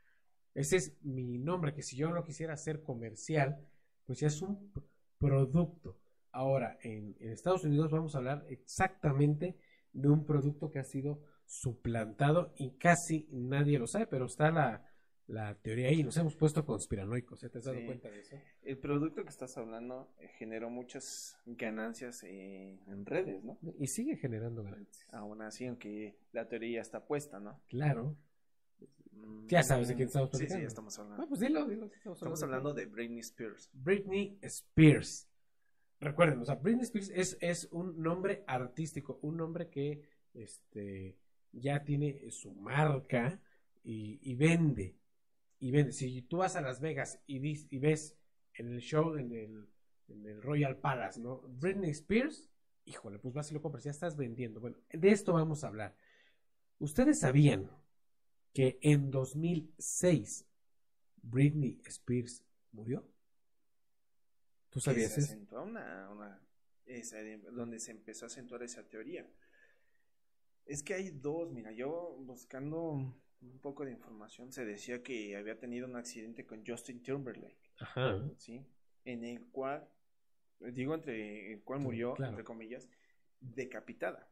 [0.54, 3.60] Ese es mi nombre, que si yo lo quisiera hacer comercial,
[4.06, 4.72] pues ya es un
[5.20, 6.00] producto.
[6.32, 9.58] Ahora, en, en Estados Unidos vamos a hablar exactamente
[9.92, 14.86] de un producto que ha sido suplantado y casi nadie lo sabe, pero está la,
[15.28, 16.04] la teoría ahí.
[16.04, 17.50] Nos hemos puesto conspiranoicos, ¿eh?
[17.50, 17.86] ¿te has dado Sí.
[17.86, 18.36] cuenta de eso?
[18.62, 23.58] El producto que estás hablando eh, generó muchas ganancias eh, en redes, ¿no?
[23.80, 25.12] Y sigue generando ganancias.
[25.14, 27.60] Aún así, aunque la teoría ya está puesta, ¿no?
[27.68, 28.16] Claro.
[29.12, 31.24] Mm, Ya sabes de quién estamos Sí, sí, ya estamos hablando.
[31.24, 31.86] Ah, pues dilo, dilo.
[31.88, 33.70] Estamos, Estamos hablando de Britney Spears.
[33.74, 35.28] Britney Spears.
[36.02, 40.02] Recuerden, o sea, Britney Spears es, es un nombre artístico, un nombre que
[40.34, 41.16] este,
[41.54, 43.40] ya tiene su marca
[43.84, 44.96] y, y vende.
[45.60, 45.92] Y vende.
[45.94, 48.18] Si tú vas a Las Vegas y, dis- y ves
[48.54, 49.70] en el show, en el,
[50.10, 51.42] en el Royal Palace, ¿no?
[51.48, 52.50] Britney Spears,
[52.86, 54.60] híjole, pues vas y lo compras, ya estás vendiendo.
[54.60, 55.96] Bueno, de esto vamos a hablar.
[56.80, 57.70] ¿Ustedes sabían
[58.54, 60.46] que en 2006
[61.24, 63.08] Britney Spears murió?
[64.70, 65.34] ¿Tú sabías se eso?
[65.34, 66.42] acentúa una, una-
[66.86, 69.26] esa de- donde se empezó a acentuar esa teoría.
[70.66, 75.58] Es que hay dos, mira, yo buscando un poco de información se decía que había
[75.60, 78.22] tenido un accidente con Justin Timberlake, Ajá.
[78.38, 78.66] ¿sí?
[79.04, 79.88] En el cual,
[80.60, 82.32] digo entre el cual murió, Claro.
[82.32, 82.90] entre comillas,
[83.40, 84.28] decapitada.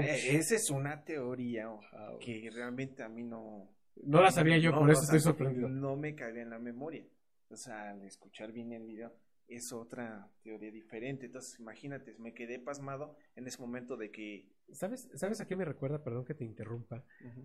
[0.00, 3.70] Eh, esa es una teoría oh, que realmente a mí no...
[3.96, 5.68] No la sabía yo, no, por eso estoy sorprendido.
[5.68, 7.04] No me cabía en la memoria.
[7.48, 9.14] O sea, al escuchar bien el video,
[9.46, 11.26] es otra teoría diferente.
[11.26, 14.48] Entonces, imagínate, me quedé pasmado en ese momento de que...
[14.72, 16.02] ¿Sabes, ¿Sabes a qué me recuerda?
[16.02, 17.04] Perdón que te interrumpa,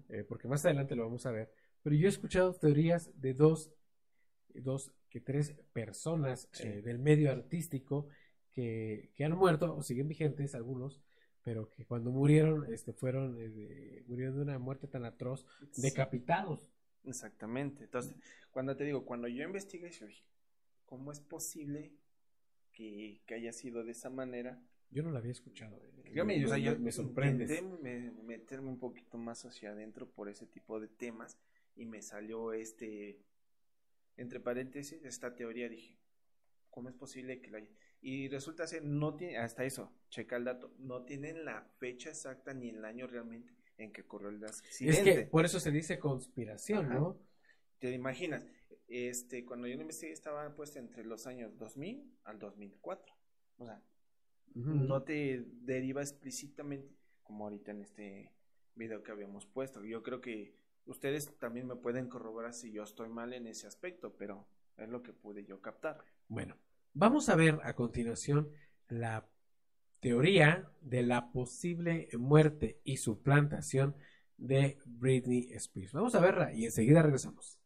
[0.10, 1.51] eh, porque más adelante lo vamos a ver.
[1.84, 3.71] Pero yo he escuchado teorías de dos,
[4.53, 6.63] dos que tres personas Sí.
[6.67, 8.08] eh, del medio artístico
[8.53, 11.01] que, que han muerto o siguen vigentes algunos,
[11.43, 15.45] pero que cuando murieron este, fueron eh, murieron de una muerte tan atroz,
[15.77, 16.69] decapitados.
[17.05, 17.84] Exactamente.
[17.86, 18.15] Entonces,
[18.51, 20.23] cuando te digo, cuando yo investigué, yo dije,
[20.86, 21.93] ¿cómo es posible
[22.73, 24.62] que, que haya sido de esa manera?
[24.91, 25.78] Yo no lo había escuchado.
[25.84, 26.12] eh.
[26.13, 27.49] Yo me, o sea, yo me sorprendes.
[27.52, 31.38] intenté me- meterme un poquito más hacia adentro por ese tipo de temas
[31.75, 33.19] y me salió este,
[34.17, 35.69] entre paréntesis, esta teoría.
[35.69, 35.97] Dije,
[36.71, 37.69] ¿cómo es posible que la haya?
[38.02, 42.54] Y resulta ser, no tiene, hasta eso, checa el dato, no tienen la fecha exacta
[42.54, 45.04] ni el año realmente en que ocurrió el Es accidente.
[45.15, 46.95] que por eso se dice conspiración, Ajá.
[46.95, 47.19] ¿no?
[47.78, 48.43] Te imaginas,
[48.88, 53.13] este, cuando yo lo investigué estaba puesto entre los años 2000 al 2004.
[53.58, 53.82] O sea,
[54.55, 58.33] No te deriva explícitamente como ahorita en este
[58.75, 59.83] video que habíamos puesto.
[59.83, 64.15] Yo creo que ustedes también me pueden corroborar si yo estoy mal en ese aspecto,
[64.17, 65.99] pero es lo que pude yo captar.
[66.27, 66.57] Bueno,
[66.93, 68.49] vamos a ver a continuación
[68.88, 69.29] la
[69.99, 73.95] teoría de la posible muerte y suplantación
[74.38, 75.93] de Britney Spears.
[75.93, 77.59] Vamos a verla y enseguida regresamos.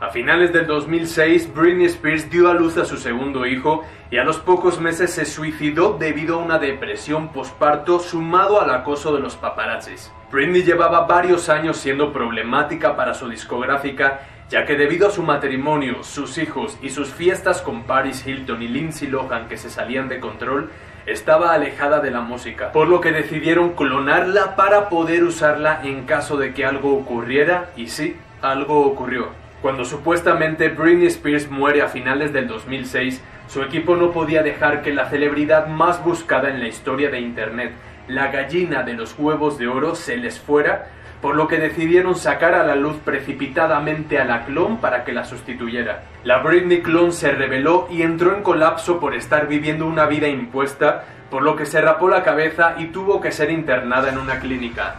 [0.00, 3.82] A finales del 2006, Britney Spears dio a luz a su segundo hijo
[4.12, 9.12] y a los pocos meses se suicidó debido a una depresión posparto sumado al acoso
[9.12, 10.12] de los paparazzis.
[10.30, 16.04] Britney llevaba varios años siendo problemática para su discográfica, ya que debido a su matrimonio,
[16.04, 20.20] sus hijos y sus fiestas con Paris Hilton y Lindsay Lohan que se salían de
[20.20, 20.70] control,
[21.06, 26.36] estaba alejada de la música, por lo que decidieron clonarla para poder usarla en caso
[26.36, 29.47] de que algo ocurriera, y sí, algo ocurrió.
[29.62, 34.94] Cuando supuestamente Britney Spears muere a finales del 2006, su equipo no podía dejar que
[34.94, 37.72] la celebridad más buscada en la historia de Internet,
[38.06, 40.90] la gallina de los huevos de oro se les fuera,
[41.20, 45.24] por lo que decidieron sacar a la luz precipitadamente a la clon para que la
[45.24, 46.04] sustituyera.
[46.22, 51.04] La Britney clon se rebeló y entró en colapso por estar viviendo una vida impuesta,
[51.30, 54.94] por lo que se rapó la cabeza y tuvo que ser internada en una clínica.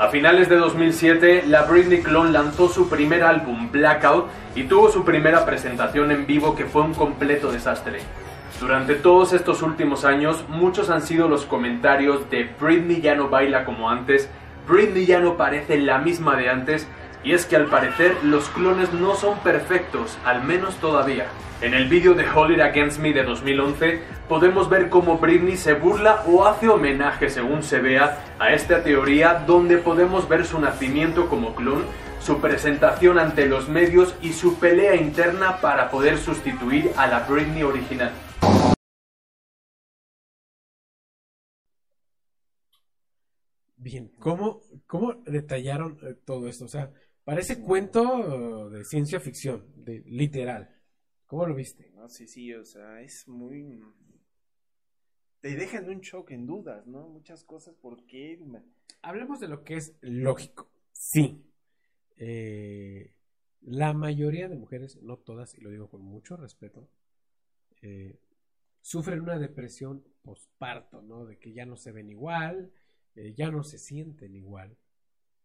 [0.00, 5.04] A finales de 2007, la Britney Clone lanzó su primer álbum, Blackout, y tuvo su
[5.04, 7.98] primera presentación en vivo que fue un completo desastre.
[8.58, 13.66] Durante todos estos últimos años, muchos han sido los comentarios de Britney ya no baila
[13.66, 14.30] como antes,
[14.66, 16.88] Britney ya no parece la misma de antes,
[17.22, 21.26] y es que al parecer los clones no son perfectos, al menos todavía.
[21.60, 25.74] En el vídeo de Hold It Against Me de 2011 podemos ver cómo Britney se
[25.74, 31.28] burla o hace homenaje según se vea a esta teoría donde podemos ver su nacimiento
[31.28, 31.84] como clon,
[32.20, 37.62] su presentación ante los medios y su pelea interna para poder sustituir a la Britney
[37.62, 38.12] original.
[43.76, 46.66] Bien, ¿cómo, cómo detallaron eh, todo esto?
[46.66, 46.90] O sea,
[47.30, 50.68] parece cuento de ciencia ficción, de literal.
[51.26, 51.88] ¿Cómo lo viste?
[51.94, 53.80] No, sí, sí, o sea, es muy...
[55.38, 57.08] Te dejan un shock en dudas, ¿no?
[57.08, 58.36] Muchas cosas, ¿por qué?
[59.02, 60.72] Hablemos de lo que es lógico.
[60.90, 61.46] Sí.
[62.16, 63.14] Eh,
[63.60, 66.90] la mayoría de mujeres, no todas, y lo digo con mucho respeto,
[67.80, 68.18] eh,
[68.80, 71.26] sufren una depresión posparto, ¿no?
[71.26, 72.72] De que ya no se ven igual,
[73.14, 74.76] eh, ya no se sienten igual.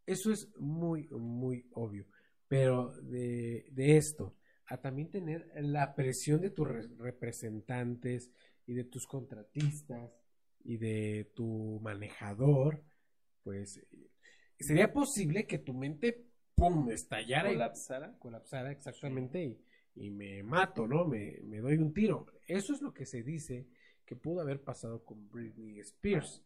[0.05, 2.05] Eso es muy, muy obvio.
[2.47, 4.35] Pero de, de esto
[4.67, 8.31] a también tener la presión de tus representantes
[8.65, 10.11] y de tus contratistas
[10.63, 12.83] y de tu manejador,
[13.43, 13.79] pues
[14.59, 17.49] sería posible que tu mente, ¡pum!, estallara.
[17.49, 18.17] Colapsara.
[18.17, 19.61] colapsara, exactamente, y,
[19.95, 21.05] y, me mato, ¿no?
[21.05, 22.25] Me, me doy un tiro.
[22.47, 23.67] Eso es lo que se dice
[24.05, 26.43] que pudo haber pasado con Britney Spears.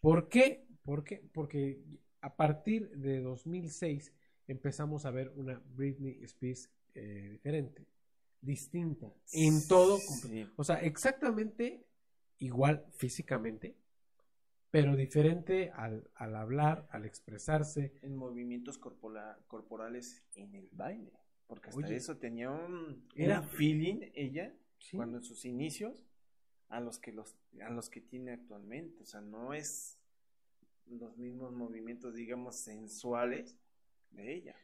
[0.00, 0.66] ¿Por qué?
[0.82, 1.22] ¿Por qué?
[1.32, 1.80] Porque
[2.26, 4.12] a partir de 2006
[4.48, 7.86] empezamos a ver una Britney Spears eh, diferente,
[8.40, 10.00] distinta, en todo.
[10.56, 11.86] O sea, exactamente
[12.38, 13.76] igual físicamente,
[14.72, 17.92] pero diferente al, al hablar, al expresarse.
[18.02, 21.12] En movimientos corporales en el baile.
[21.46, 24.52] Porque hasta eso tenía un, era, feeling ella
[24.92, 26.04] cuando en sus inicios
[26.70, 30.00] a los que los a los que tiene actualmente, o sea, no es
[30.88, 33.58] los mismos movimientos digamos sensuales
[34.10, 34.56] de ella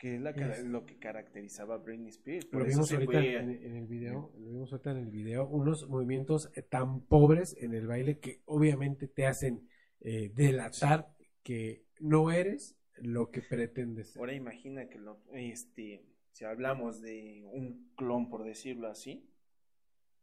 [0.00, 2.48] que es, lo que caracterizaba a Britney Spears.
[2.52, 6.62] lo vimos ahorita en, el video, lo vimos ahorita en el video, unos movimientos eh,
[6.62, 9.68] tan pobres en el baile que obviamente te hacen
[10.00, 17.02] eh, delatar que no eres lo que pretendes Ahora imagina que lo, este, si hablamos
[17.02, 19.28] de un clon, por decirlo así,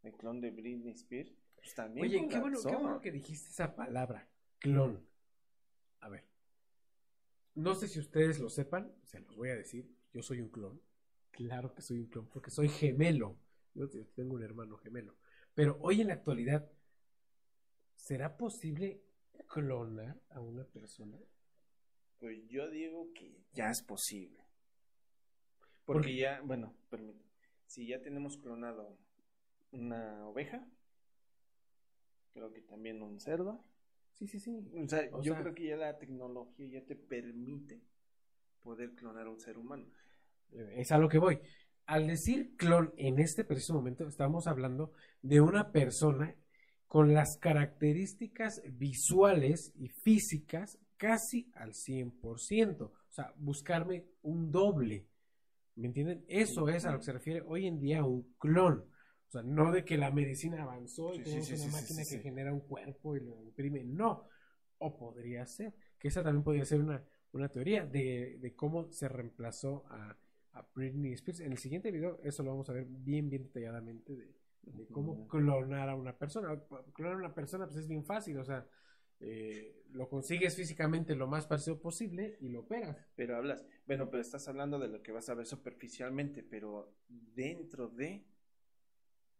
[0.01, 2.07] el clon de Britney Spears, pues también.
[2.07, 4.27] Oye, qué bueno, qué bueno que dijiste esa palabra,
[4.59, 5.05] clon.
[6.01, 6.25] A ver,
[7.55, 9.89] no sé si ustedes lo sepan, se los voy a decir.
[10.13, 10.81] Yo soy un clon.
[11.31, 13.37] Claro que soy un clon, porque soy gemelo.
[13.73, 15.15] Yo tengo un hermano gemelo.
[15.53, 16.69] Pero hoy en la actualidad,
[17.95, 19.01] ¿será posible
[19.47, 21.17] clonar a una persona?
[22.19, 24.43] Pues yo digo que ya es posible.
[25.85, 27.31] Porque ya, bueno, permíteme.
[27.65, 28.97] Si ya tenemos clonado
[29.71, 30.67] una oveja,
[32.33, 33.63] creo que también un cerdo,
[34.17, 34.57] Sí, sí, sí.
[34.83, 37.81] O sea, yo creo que ya la tecnología ya te permite
[38.63, 39.85] poder clonar a un ser humano.
[40.51, 41.39] Eh, es a lo que voy.
[41.85, 46.35] Al decir clon en este preciso momento, estamos hablando de una persona
[46.87, 52.81] con las características visuales y físicas casi al 100%.
[52.81, 55.05] O sea, buscarme un doble.
[55.75, 56.25] ¿Me entienden?
[56.27, 58.83] Eso es a lo que se refiere hoy en día a un clon.
[59.27, 62.61] O sea, no de que la medicina avanzó y tenemos una máquina que genera un
[62.61, 63.83] cuerpo y lo imprime.
[63.83, 64.27] No.
[64.79, 65.73] O podría ser.
[65.99, 70.15] Que esa también podría ser una, una teoría de, de cómo se reemplazó a,
[70.53, 71.41] a, Britney Spears.
[71.41, 75.27] En el siguiente video, eso lo vamos a ver bien, bien detalladamente de, de cómo
[75.27, 76.57] clonar a una persona.
[76.93, 78.37] Clonar a una persona, pues es bien fácil.
[78.37, 78.65] O sea,
[79.19, 82.97] eh, lo consigues físicamente lo más parecido posible y lo operas.
[83.15, 87.87] Pero hablas, bueno, pero estás hablando de lo que vas a ver superficialmente, pero dentro
[87.89, 88.25] de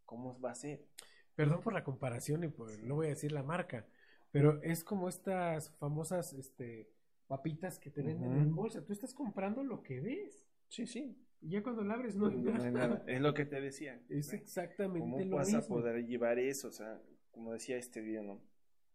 [0.07, 0.87] ¿cómo va a ser?
[1.35, 3.85] Perdón por la comparación y por, no voy a decir la marca,
[4.31, 6.89] pero es como estas famosas este,
[7.27, 8.41] papitas que te venden Ujú.
[8.41, 8.83] en bolsa.
[8.83, 10.47] Tú estás comprando lo que ves.
[10.69, 11.15] Sí, sí.
[11.41, 13.03] Y ya cuando la abres no No hay nada.
[13.05, 14.01] Es lo que te decía.
[14.09, 15.63] Es exactamente ¿Cómo lo vas mismo.
[15.63, 16.69] a poder llevar eso?
[16.69, 16.99] O sea,
[17.29, 18.41] como decía este video, ¿no?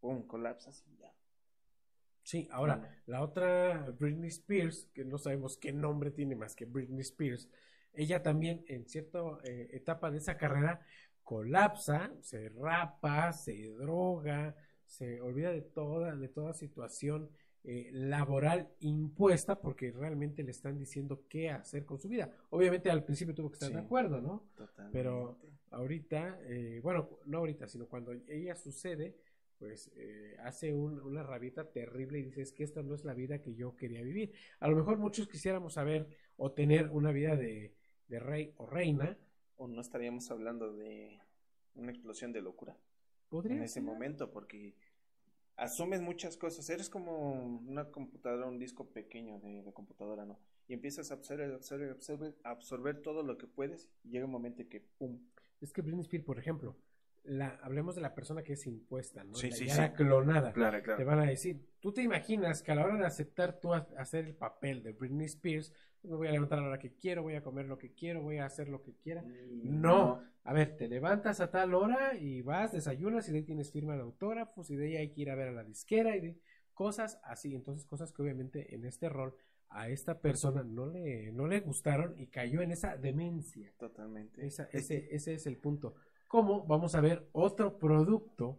[0.00, 1.14] Pum, colapsas y ya.
[2.24, 7.00] Sí, ahora, la otra Britney Spears, que no sabemos qué nombre tiene más que Britney
[7.00, 7.48] Spears,
[7.94, 10.80] ella también en cierta eh, etapa de esa carrera
[11.22, 17.30] colapsa, se rapa, se droga, se olvida de toda, de toda situación
[17.64, 22.28] eh, laboral impuesta porque realmente le están diciendo qué hacer con su vida.
[22.50, 23.74] Obviamente al principio tuvo que estar Sí.
[23.74, 24.48] de acuerdo, ¿no?
[24.56, 24.98] Totalmente.
[24.98, 25.38] Pero
[25.70, 29.16] ahorita, eh, bueno, no ahorita, sino cuando ella sucede,
[29.58, 33.40] pues eh, hace un- una rabita terrible y dices que esta no es la vida
[33.40, 34.32] que yo quería vivir.
[34.58, 37.72] A lo mejor muchos quisiéramos saber o tener una vida de,
[38.12, 39.16] de rey o reina.
[39.56, 41.18] O no estaríamos hablando de
[41.74, 42.76] una explosión de locura
[43.30, 43.82] Podría en ese ser.
[43.82, 44.74] momento, porque
[45.56, 46.68] asumes muchas cosas.
[46.68, 47.32] Eres como
[47.66, 50.38] una computadora, un disco pequeño de, de computadora, ¿no?
[50.68, 53.88] Y empiezas a absorber, absorber, absorber, absorber todo lo que puedes.
[54.04, 55.18] Y llega un momento que, ¡pum!
[55.62, 56.76] Es que Britney Spears, por ejemplo,
[57.24, 59.34] la, hablemos de la persona que es impuesta, ¿no?
[59.34, 59.82] Sí, La- sí, sí.
[59.94, 60.52] clonada.
[60.52, 60.96] Claro, claro.
[60.98, 63.86] Te van a decir, tú te imaginas que a la hora de aceptar tú a-
[63.96, 67.22] hacer el papel de Britney Spears, me voy a levantar a la hora que quiero,
[67.22, 69.22] voy a comer lo que quiero, voy a hacer lo que quiera.
[69.62, 73.70] No, a ver, te levantas a tal hora y vas, desayunas y de ahí tienes
[73.70, 76.20] firma de autógrafos y de ahí hay que ir a ver a la disquera y
[76.20, 76.36] de
[76.74, 77.54] cosas así.
[77.54, 79.36] Entonces, cosas que obviamente en este rol
[79.68, 83.72] a esta persona no le, no le gustaron y cayó en esa demencia.
[83.78, 84.44] Totalmente.
[84.44, 85.94] Esa- ese, ese es el punto.
[86.32, 88.58] ¿Cómo vamos a ver otro producto,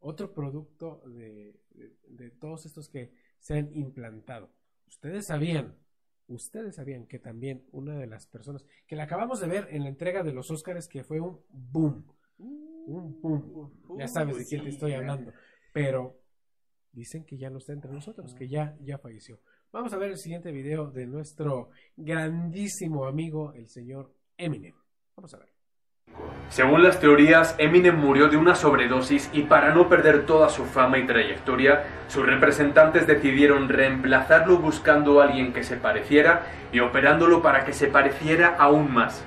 [0.00, 4.50] otro producto de todos estos que se han implantado?
[4.88, 5.76] Ustedes sabían,
[6.26, 9.88] ustedes sabían que también una de las personas, que la acabamos de ver en la
[9.88, 13.96] entrega de los Óscares, que fue un boom, un boom.
[13.96, 15.32] Ya sabes de quién te estoy hablando,
[15.72, 16.18] pero
[16.90, 19.38] dicen que ya no está entre nosotros, que ya, ya falleció.
[19.70, 24.74] Vamos a ver el siguiente video de nuestro grandísimo amigo, el señor Eminem.
[25.14, 25.59] Vamos a ver.
[26.50, 30.98] Según las teorías, Eminem murió de una sobredosis y para no perder toda su fama
[30.98, 36.42] y trayectoria, sus representantes decidieron reemplazarlo buscando a alguien que se pareciera
[36.72, 39.24] y operándolo para que se pareciera aún más.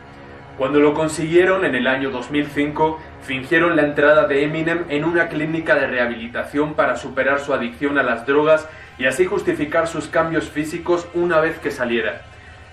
[0.58, 5.76] Cuando lo consiguieron en el año 2005, fingieron la entrada de Eminem en una clínica
[5.76, 8.68] de rehabilitación para superar su adicción a las drogas
[8.98, 12.22] y así justificar sus cambios físicos una vez que saliera.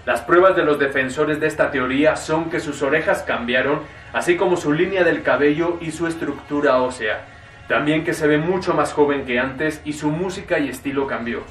[0.06, 3.80] Las pruebas de los defensores de esta teoría son que sus orejas cambiaron,
[4.12, 7.26] así como su línea del cabello y su estructura ósea.
[7.68, 11.44] También que se ve mucho más joven que antes y su música y estilo cambió.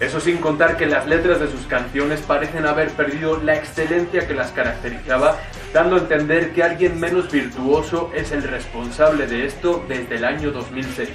[0.00, 4.34] Eso sin contar que las letras de sus canciones parecen haber perdido la excelencia que
[4.34, 5.36] las caracterizaba,
[5.74, 10.52] dando a entender que alguien menos virtuoso es el responsable de esto desde el año
[10.52, 11.10] 2006.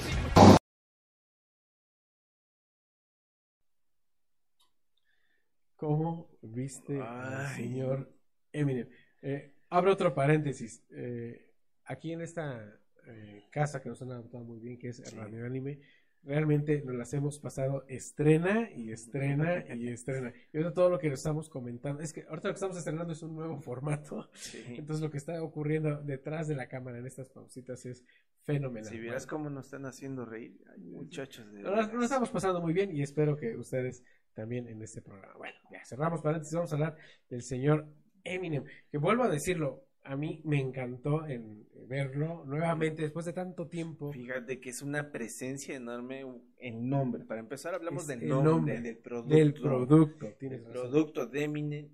[5.78, 8.10] ¿Cómo viste al señor
[8.52, 8.90] Eminem?
[9.22, 10.84] Eh, abro otro paréntesis.
[10.92, 11.50] Eh,
[11.86, 15.16] aquí en esta eh, casa que nos han adoptado muy bien, que es Sí.
[15.16, 15.80] Radio Anime,
[16.24, 20.32] realmente nos las hemos pasado estrena y estrena y estrena.
[20.52, 23.24] Y ahorita todo lo que estamos comentando, es que ahorita lo que estamos estrenando es
[23.24, 24.30] un nuevo formato.
[24.34, 24.64] Sí.
[24.78, 28.06] Entonces lo que está ocurriendo detrás de la cámara en estas pausitas es
[28.44, 28.90] fenomenal.
[28.90, 32.96] Si vieras cómo nos están haciendo reír, ay, muchachos de Nos, estamos pasando muy bien
[32.96, 34.04] y espero que ustedes
[34.34, 35.34] también en este programa.
[35.38, 36.96] Bueno, ya cerramos paréntesis, vamos a hablar
[37.30, 37.88] del señor
[38.24, 43.68] Eminem, que vuelvo a decirlo, a mí me encantó en verlo nuevamente después de tanto
[43.68, 44.12] tiempo.
[44.12, 46.26] Fíjate que es una presencia enorme
[46.58, 47.24] en nombre.
[47.26, 49.36] Para empezar, hablamos Es del el nombre, nombre del producto.
[49.36, 50.90] Del producto, tienes El razón.
[50.92, 51.90] producto de Eminem,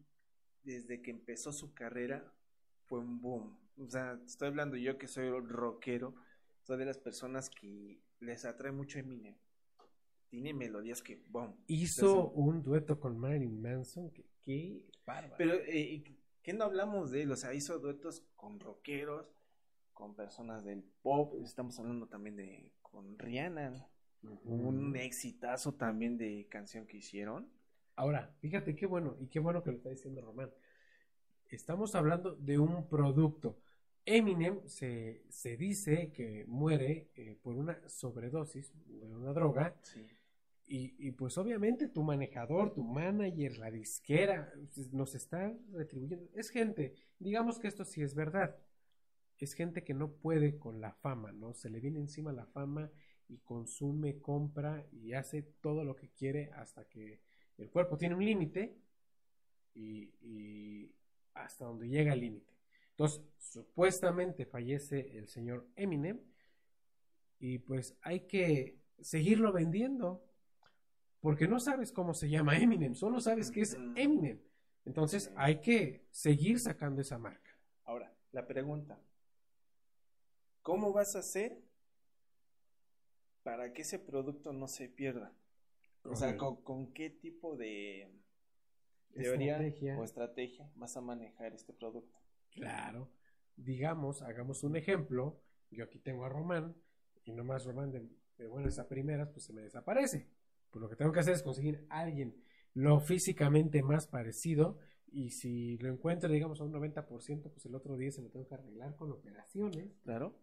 [0.63, 2.33] desde que empezó su carrera,
[2.85, 3.57] fue un boom.
[3.77, 6.15] O sea, estoy hablando yo que soy rockero,
[6.63, 9.35] soy de las personas que les atrae mucho Eminem.
[10.29, 11.55] Tiene melodías que, boom.
[11.67, 15.35] Hizo un dueto con Marilyn Manson, que qué bárbaro.
[15.37, 16.03] Pero, eh,
[16.41, 17.31] ¿qué no hablamos de él?
[17.31, 19.27] O sea, hizo duetos con rockeros,
[19.93, 21.33] con personas del pop.
[21.43, 23.87] Estamos hablando también de con Rihanna.
[24.43, 27.49] Un exitazo también de canción que hicieron.
[27.95, 30.51] Ahora, fíjate qué bueno, y qué bueno que lo está diciendo Román.
[31.49, 33.59] Estamos hablando de un producto.
[34.05, 40.07] Eminem se, se dice que muere eh, por una sobredosis de una droga Sí.
[40.71, 46.29] Y, pues obviamente tu manejador, tu manager, la disquera pues, nos está retribuyendo.
[46.35, 48.55] Es gente, digamos que esto sí es verdad,
[49.39, 51.55] es gente que no puede con la fama, ¿no?
[51.55, 52.91] Se le viene encima la fama
[53.27, 57.21] y consume, compra y hace todo lo que quiere hasta que
[57.57, 58.77] el cuerpo tiene un límite
[59.73, 60.93] y, y
[61.33, 62.53] hasta donde llega el límite.
[62.91, 66.19] Entonces, supuestamente fallece el señor Eminem
[67.39, 70.28] y pues hay que seguirlo vendiendo.
[71.21, 74.39] Porque no sabes cómo se llama Eminem, solo sabes que es Eminem.
[74.85, 77.51] Entonces hay que seguir sacando esa marca.
[77.83, 78.99] Ahora, la pregunta,
[80.61, 81.61] ¿cómo vas a hacer
[83.43, 85.33] para que ese producto no se pierda?
[86.03, 88.09] O sea, ¿con, con qué tipo de
[89.13, 89.97] teoría Estrategia.
[89.99, 92.17] o estrategia vas a manejar este producto?
[92.51, 93.09] Claro.
[93.57, 95.41] Digamos, hagamos un ejemplo.
[95.71, 96.75] Yo aquí tengo a Román
[97.25, 98.07] y nomás Román de,
[98.37, 100.29] de buenas a primeras pues se me desaparece.
[100.69, 102.35] Pues lo que tengo que hacer es conseguir a alguien
[102.73, 104.77] lo físicamente más parecido
[105.11, 108.47] y si lo encuentro digamos a un 90% pues el otro día se lo tengo
[108.47, 109.99] que arreglar con operaciones.
[110.03, 110.35] Claro.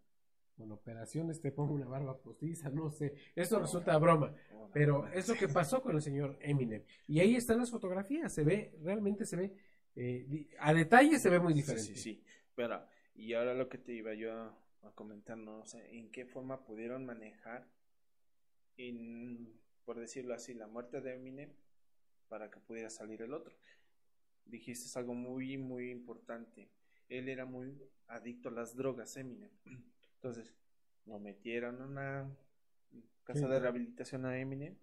[0.56, 3.14] Con operaciones te pongo una barba postiza, no sé.
[3.34, 4.34] Esto resulta broma.
[4.72, 6.82] Pero es lo que pasó con el señor Eminem.
[7.06, 8.32] Y ahí están las fotografías.
[8.32, 9.54] Se ve, realmente se ve,
[9.94, 11.84] eh, a detalle se ve muy diferente.
[11.84, 12.24] Sí, sí, sí.
[12.54, 12.82] Pero,
[13.14, 16.64] y ahora lo que te iba yo a, a comentar, no sé, en qué forma
[16.64, 17.68] pudieron manejar,
[18.78, 19.52] en,
[19.86, 21.50] por decirlo así, la muerte de Eminem
[22.28, 23.54] para que pudiera salir el otro.
[24.44, 26.68] Dijiste algo muy, muy importante.
[27.08, 29.50] Él era muy adicto a las drogas, Eminem.
[30.16, 30.54] Entonces,
[31.06, 32.36] lo metieron a una
[33.24, 33.46] casa Sí.
[33.48, 34.76] de rehabilitación a Eminem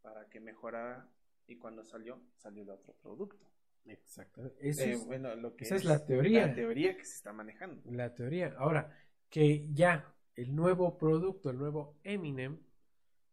[0.00, 1.08] para que mejorara
[1.46, 3.44] y cuando salió, salió el otro producto.
[3.86, 4.52] Exacto.
[4.60, 6.46] Eso Eh, es bueno, lo que esa es la teoría.
[6.46, 7.82] La teoría que se está manejando.
[7.90, 8.54] la teoría.
[8.56, 8.96] Ahora,
[9.28, 12.60] que ya el nuevo producto, el nuevo Eminem,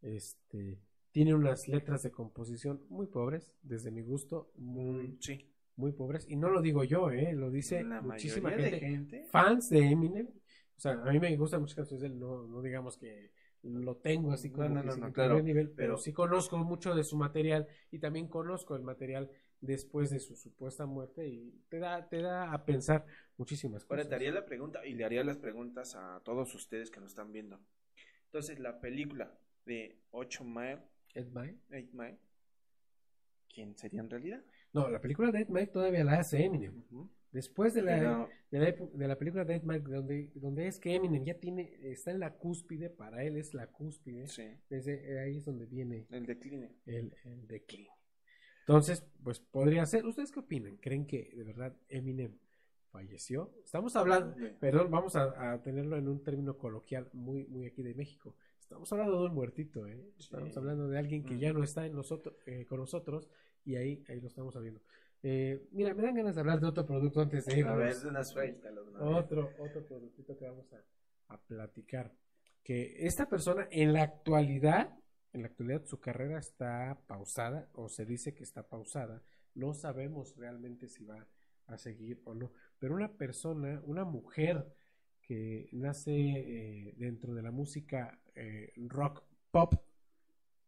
[0.02, 0.80] este,
[1.12, 5.50] tiene unas letras de composición muy pobres, desde mi gusto, muy, Sí.
[5.76, 6.26] muy pobres.
[6.30, 7.34] Y no lo digo yo, ¿eh?
[7.34, 9.26] lo dice La muchísima gente, de gente.
[9.32, 10.28] fans de Eminem.
[10.28, 13.32] O sea, a mí me gustan muchas canciones de él, no, no digamos que
[13.64, 17.18] lo tengo así como No, no, claro, nivel, pero, pero- sí conozco mucho de su
[17.18, 19.30] material y también conozco el material
[19.60, 23.98] después de su supuesta muerte y te da, te da a pensar muchísimas cosas.
[24.06, 27.10] Ahora te haría la pregunta y le haría las preguntas a todos ustedes que nos
[27.10, 27.60] están viendo.
[28.28, 29.38] Entonces, la película
[29.70, 30.80] de 8 Mile,
[31.14, 31.58] Ed Mile.
[31.72, 32.18] 8 Mile,
[33.54, 34.44] ¿quién sería en realidad?
[34.74, 36.84] No, la película de Ed Mike todavía la hace Eminem.
[37.32, 40.80] Después de la, de la, epo- de la película de Ed Mike, donde, donde es
[40.80, 45.20] que Eminem ya tiene, está en la cúspide, para él es la cúspide, Sí, desde
[45.20, 46.72] ahí es donde viene el decline.
[46.88, 47.90] el, el decline.
[48.62, 50.06] Entonces, pues podría ser.
[50.06, 50.78] ¿Ustedes qué opinan?
[50.78, 52.38] ¿Creen que de verdad Eminem
[52.92, 53.54] falleció?
[53.64, 54.48] Estamos hablando, Sí.
[54.60, 58.36] perdón, vamos a, a tenerlo en un término coloquial muy, muy aquí de México.
[58.70, 60.00] Estamos hablando de un muertito, ¿eh?
[60.20, 60.60] Estamos Sí.
[60.60, 63.28] hablando de alguien que ya no está en nosotros, eh, con nosotros
[63.66, 64.80] y ahí, ahí lo estamos viendo.
[65.24, 67.74] Eh, mira, me dan ganas de hablar de otro producto antes de irnos.
[67.74, 68.62] A ver, una vez.
[69.00, 72.14] Otro, otro productito que vamos a, a platicar.
[72.64, 74.96] Que esta persona en la actualidad,
[75.34, 79.24] en la actualidad su carrera está pausada, o se dice que está pausada.
[79.56, 81.26] No sabemos realmente si va
[81.66, 82.52] a seguir o no.
[82.78, 84.64] Pero una persona, una mujer
[85.30, 89.76] que nace eh, dentro de la música eh, rock pop,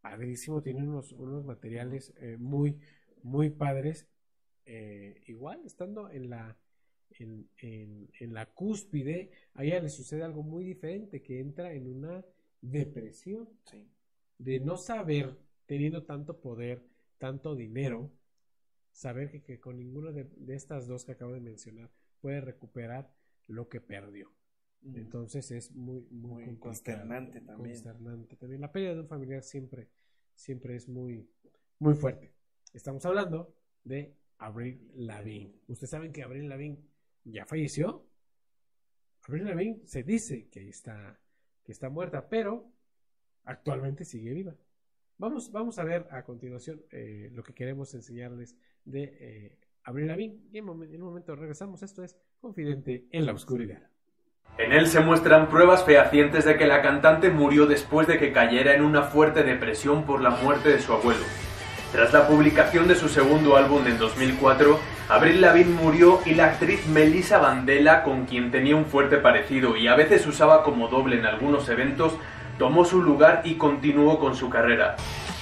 [0.02, 2.78] padrísimo, tiene unos, unos materiales eh, muy,
[3.24, 4.08] muy padres.
[5.28, 6.56] Igual, estando en la,
[7.20, 11.88] en, en- en la cúspide, a ella le sucede algo muy diferente, que entra en
[11.88, 12.24] una
[12.62, 13.90] depresión Sí.
[14.38, 16.84] de no saber, teniendo tanto poder,
[17.18, 18.12] tanto dinero,
[18.94, 21.90] saber que, que con ninguna de, de estas dos que acabo de mencionar
[22.22, 23.12] puede recuperar
[23.48, 24.32] lo que perdió.
[24.84, 24.96] Mm.
[24.98, 27.72] Entonces es muy, muy, consternante también.
[27.72, 28.62] consternante también.
[28.62, 29.90] La pérdida de un familiar siempre,
[30.34, 31.30] siempre es muy,
[31.80, 32.34] muy fuerte.
[32.74, 33.54] Estamos hablando
[33.84, 35.54] de Avril Lavigne.
[35.68, 36.80] Ustedes saben que Avril Lavigne
[37.26, 38.08] ya falleció.
[39.28, 41.20] Avril Lavigne se dice que está,
[41.64, 42.72] que está muerta, pero
[43.44, 44.56] actualmente sigue viva.
[45.20, 50.40] Vamos, vamos a ver a continuación eh, lo que queremos enseñarles de eh, Avril Lavigne.
[50.52, 51.84] Y en, momen- en un momento regresamos.
[51.84, 53.91] Esto es Confidente en la Oscuridad.
[54.72, 58.76] En él se muestran pruebas fehacientes de que la cantante murió después de que cayera
[58.76, 61.26] en una fuerte depresión por la muerte de su abuelo.
[61.92, 64.80] Tras la publicación de su segundo álbum en 2004,
[65.10, 69.88] Avril Lavigne murió y la actriz Melissa Vandela, con quien tenía un fuerte parecido y
[69.88, 72.14] a veces usaba como doble en algunos eventos,
[72.60, 74.96] tomó su lugar y continuó con su carrera.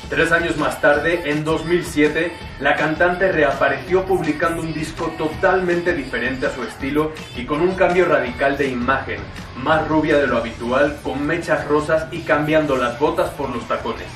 [0.10, 2.32] Tres años más tarde, en 2007,
[2.62, 8.05] la cantante reapareció publicando un disco totalmente diferente a su estilo y con un cambio
[8.05, 9.20] radical de imagen,
[9.64, 14.07] más rubia de lo habitual, con mechas rosas y cambiando las botas por los tacones.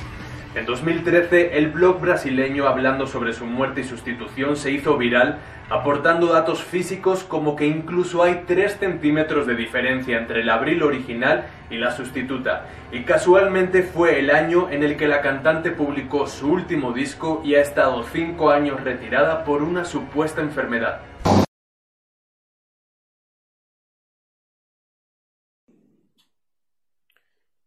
[0.54, 6.28] En 2013, el blog brasileño hablando sobre su muerte y sustitución se hizo viral, aportando
[6.28, 11.78] datos físicos como que incluso hay 3 centímetros de diferencia entre el abril original y
[11.78, 16.92] la sustituta, y casualmente fue el año en el que la cantante publicó su último
[16.92, 21.00] disco y ha estado 5 años retirada por una supuesta enfermedad.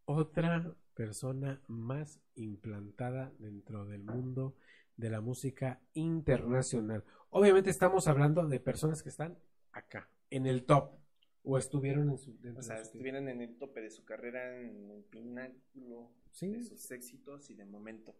[0.05, 0.63] Otra,
[0.98, 4.56] persona más implantada dentro del mundo
[4.95, 7.04] de la música internacional.
[7.30, 9.38] Obviamente estamos hablando de personas que están
[9.74, 10.89] acá, en el top,
[11.43, 12.36] o estuvieron en su...
[12.58, 16.50] O sea, estuvieron en el tope de su carrera, en el pináculo Sí.
[16.50, 18.16] de sus éxitos y de momento.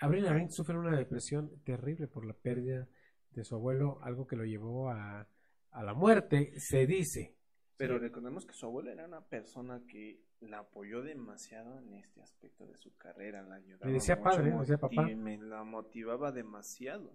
[0.00, 2.88] Avril Lavigne sufre una depresión terrible por la pérdida
[3.30, 5.26] de su abuelo, algo que lo llevó a,
[5.70, 7.34] a la muerte, se dice.
[7.78, 12.66] Pero recordemos que su abuela era una persona que la apoyó demasiado en este aspecto
[12.66, 13.42] de su carrera.
[13.42, 15.02] La ayudaba Le decía mucho, padre, le decía papá.
[15.02, 17.12] motiv- me la motivaba demasiado.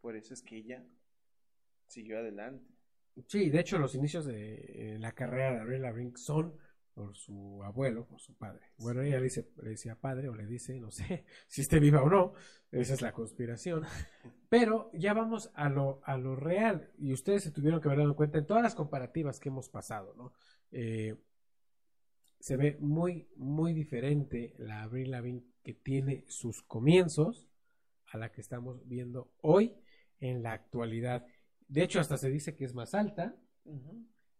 [0.00, 0.84] Por eso es que ella
[1.86, 2.72] siguió adelante.
[3.26, 6.54] Sí, de hecho los inicios de eh, la carrera de Avril Lavigne son
[6.94, 8.72] por su abuelo, por su padre.
[8.78, 12.02] Bueno, ella le, dice, le decía padre o le dice, no sé si esté viva
[12.02, 12.32] o no,
[12.70, 13.84] esa es la conspiración.
[14.48, 18.16] Pero ya vamos a lo, a lo real y ustedes se tuvieron que haber dado
[18.16, 20.32] cuenta en todas las comparativas que hemos pasado, ¿no?
[20.70, 21.16] Eh,
[22.40, 27.48] se ve muy, muy diferente la Avril Lavigne que tiene sus comienzos
[28.06, 29.74] a la que estamos viendo hoy
[30.20, 31.26] en la actualidad.
[31.66, 33.36] De hecho, hasta se dice que es más alta,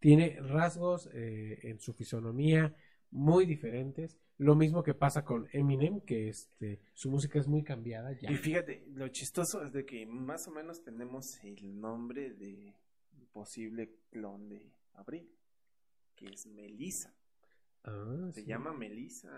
[0.01, 2.75] tiene rasgos eh, en su fisonomía
[3.11, 4.17] muy diferentes.
[4.39, 8.31] Lo mismo que pasa con Eminem, que este, su música es muy cambiada ya.
[8.31, 12.75] Y fíjate, lo chistoso es de que más o menos tenemos el nombre de
[13.33, 15.29] posible clon de Abril,
[16.15, 17.15] que es Melissa.
[17.85, 18.47] Ah, Se sí.
[18.47, 19.29] llama Melissa.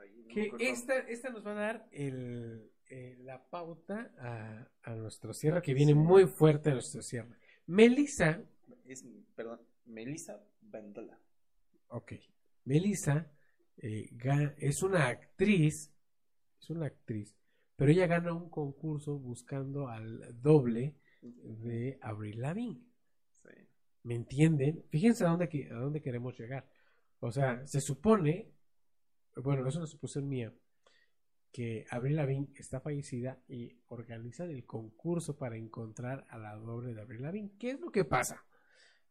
[0.00, 4.68] ay, no me Que esta, esta nos va a dar el, eh, la pauta a,
[4.82, 5.98] a nuestro cierre, que viene Sí.
[5.98, 7.36] muy fuerte a nuestro cierre.
[7.66, 8.42] Melissa,
[8.84, 11.18] Es, perdón, Melissa Bandola.
[11.88, 12.12] ok,
[12.64, 13.30] Melissa
[13.78, 15.90] eh, ga- es una actriz,
[16.60, 17.34] es una actriz,
[17.76, 22.80] pero ella gana un concurso buscando al doble de Avril Lavigne.
[23.42, 23.50] Sí.
[24.04, 24.84] ¿Me entienden?
[24.90, 26.68] Fíjense a dónde, a dónde queremos llegar.
[27.20, 28.52] O sea, se supone,
[29.36, 30.52] bueno, es una suposición mía,
[31.52, 37.00] que Avril Lavigne está fallecida y organizan el concurso para encontrar a la doble de
[37.00, 37.52] Avril Lavigne.
[37.58, 38.44] ¿Qué es lo que pasa?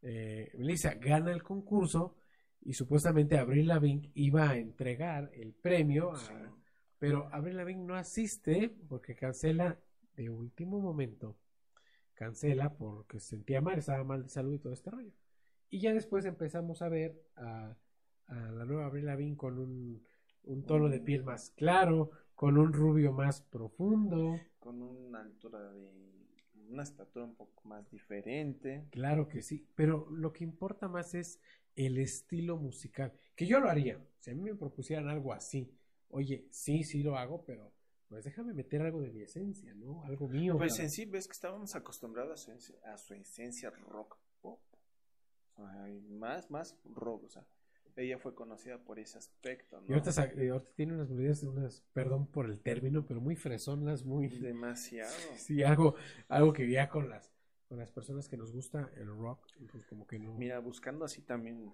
[0.02, 2.16] Eh, Melissa gana el concurso
[2.62, 6.34] y supuestamente Avril Lavigne iba a entregar el premio, a- Sí.
[7.00, 9.80] pero Avril Lavigne no asiste porque cancela
[10.16, 11.38] de último momento
[12.14, 15.12] cancela porque se sentía mal, estaba mal de salud y todo este rollo.
[15.70, 17.76] Y ya después empezamos a ver a,
[18.28, 20.04] a la nueva Avril Lavigne con un,
[20.44, 24.40] un tono de piel más claro, con un rubio más profundo.
[24.60, 26.16] Con una altura de.
[26.68, 28.88] Una estatura un poco más diferente.
[28.90, 31.40] Claro que sí, pero lo que importa más es
[31.76, 34.04] el estilo musical, que yo lo haría.
[34.18, 35.72] Si a mí me propusieran algo así,
[36.10, 37.72] oye, sí, sí lo hago, pero
[38.08, 40.04] pues déjame meter algo de mi esencia, ¿no?
[40.06, 40.58] Algo mío.
[40.58, 44.60] Pues en sí, ves que estábamos acostumbrados a su, esencia- a su esencia rock pop.
[45.58, 47.26] O sea, y más, más rock.
[47.26, 47.46] O sea,
[47.98, 49.98] ella fue conocida por ese aspecto, Y ¿no?
[49.98, 54.30] ahorita, eh, ahorita tiene unas melodías, unas, perdón por el término, pero muy fresonas, muy...
[54.30, 55.14] Demasiado.
[55.38, 55.96] Sí, algo,
[56.28, 57.32] algo que ya con las,
[57.70, 59.40] con las personas que nos gusta el rock,
[59.72, 60.34] pues como que no...
[60.34, 61.72] Mira, buscando así también.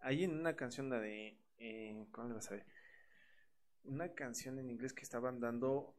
[0.00, 1.38] Hay en una canción la de.
[1.58, 2.66] Eh, ¿Cómo le vas a ver?
[3.84, 5.94] Una canción en inglés que estaban dando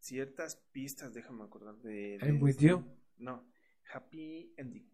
[0.00, 2.18] ciertas pistas, déjame acordar de.
[2.18, 2.82] de- I'm with you.
[3.18, 3.44] No,
[3.92, 4.86] Happy Ending.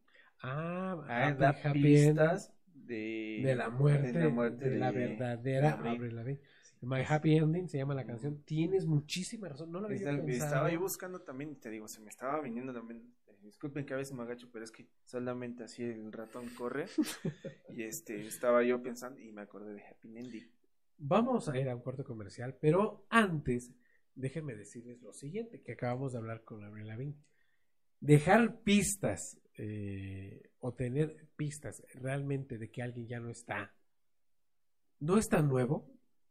[0.42, 4.92] Ah, Ah, happy, da happy pistas de, de la muerte, de la, muerte de la
[4.92, 6.16] de- verdadera de Avril.
[6.16, 6.40] Lavigne.
[6.80, 8.42] My Happy Ending se llama la canción.
[8.44, 10.26] Tienes muchísima razón, no lo había pensado.
[10.28, 13.02] Estaba yo buscando también, te digo, se me estaba viniendo también.
[13.28, 16.86] eh, Disculpen que a veces me agacho, pero es que solamente así el ratón corre.
[17.76, 20.50] y este, estaba yo pensando y me acordé de Happy Ending.
[20.98, 23.72] Vamos a ir a un corte comercial, pero antes,
[24.14, 27.14] déjenme decirles lo siguiente, que acabamos de hablar con Avril Lavigne.
[28.02, 33.72] Dejar pistas eh, o tener pistas realmente de que alguien ya no está,
[34.98, 35.88] no es tan nuevo,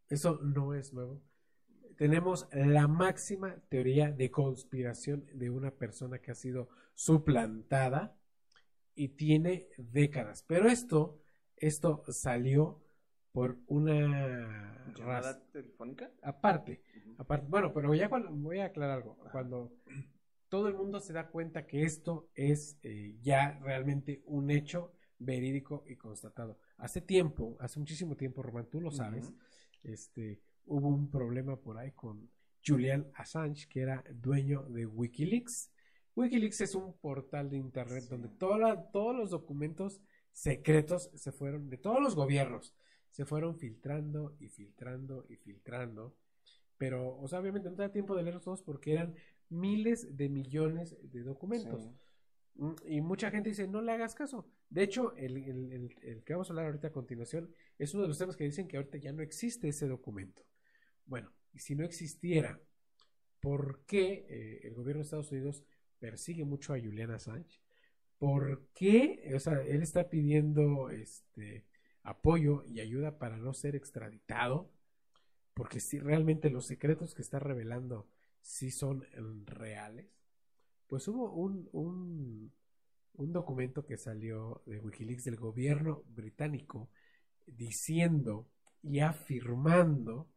[0.10, 1.22] eso no es nuevo.
[1.96, 8.18] Tenemos la máxima teoría de conspiración de una persona que ha sido suplantada
[8.94, 10.44] y tiene décadas.
[10.46, 11.22] Pero esto,
[11.56, 12.84] esto salió
[13.32, 16.12] por una ¿Llamada telefónica?
[16.22, 16.82] aparte,
[17.18, 19.72] aparte, bueno, pero ya cuando voy a aclarar algo, cuando
[20.52, 25.86] todo el mundo se da cuenta que esto es eh, ya realmente un hecho verídico
[25.88, 26.60] y constatado.
[26.76, 29.32] Hace tiempo, hace muchísimo tiempo, Román, tú lo sabes,
[29.82, 32.30] este, hubo un problema por ahí con
[32.68, 35.72] Julian Assange, que era dueño de Wikileaks.
[36.18, 38.10] Wikileaks es un portal de internet Sí.
[38.10, 38.28] donde
[38.60, 40.02] la- todos los documentos
[40.34, 42.76] secretos se fueron, de todos los gobiernos,
[43.10, 46.14] se fueron filtrando y filtrando y filtrando.
[46.78, 49.14] Pero, o sea, obviamente no te da tiempo de leerlos todos porque eran
[49.52, 51.84] miles de millones de documentos.
[51.84, 51.90] Sí.
[52.56, 54.48] Mm, Y mucha gente dice, no le hagas caso.
[54.70, 58.04] De hecho, el, el- el- el que vamos a hablar ahorita a continuación es uno
[58.04, 60.44] de los temas que dicen que ahorita ya no existe ese documento.
[61.06, 62.60] Bueno, y si no existiera,
[63.40, 65.64] ¿por qué eh, el gobierno de Estados Unidos
[66.00, 67.62] persigue mucho a Julian Assange?
[68.18, 69.32] ¿Por qué?
[69.36, 71.66] O sea, él está pidiendo este
[72.04, 74.72] apoyo y ayuda para no ser extraditado,
[75.54, 78.10] porque si realmente los secretos que está revelando
[78.42, 79.06] sí son
[79.46, 80.08] reales.
[80.88, 82.52] Pues hubo un, un,
[83.14, 86.90] un documento que salió de Wikileaks del gobierno británico
[87.46, 88.48] diciendo
[88.82, 90.28] y afirmando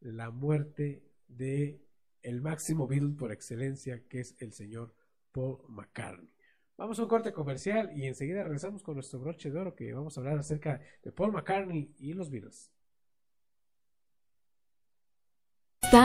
[0.00, 1.80] la muerte de
[2.22, 4.94] el máximo Beatle por excelencia, que es el señor
[5.32, 6.30] Paul McCartney.
[6.76, 10.16] Vamos a un corte comercial y enseguida regresamos con nuestro broche de oro que vamos
[10.16, 12.72] a hablar acerca de Paul McCartney y los Beatles.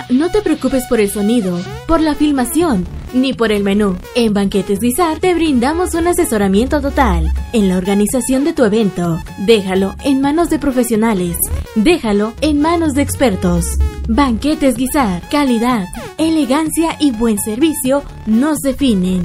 [0.09, 1.57] No te preocupes por el sonido,
[1.87, 3.95] por la filmación, ni por el menú.
[4.15, 9.17] En Banquetes Guisar te brindamos un asesoramiento total en la organización de tu evento.
[9.45, 11.37] Déjalo en manos de profesionales.
[11.75, 13.63] Déjalo en manos de expertos.
[14.09, 15.85] Banquetes Guisar, calidad,
[16.17, 19.23] elegancia y buen servicio nos definen.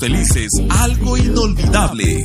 [0.00, 2.24] felices algo inolvidable.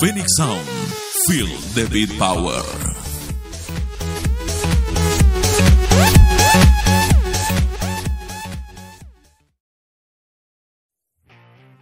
[0.00, 0.66] Phoenix Sound,
[1.26, 2.62] feel the beat power.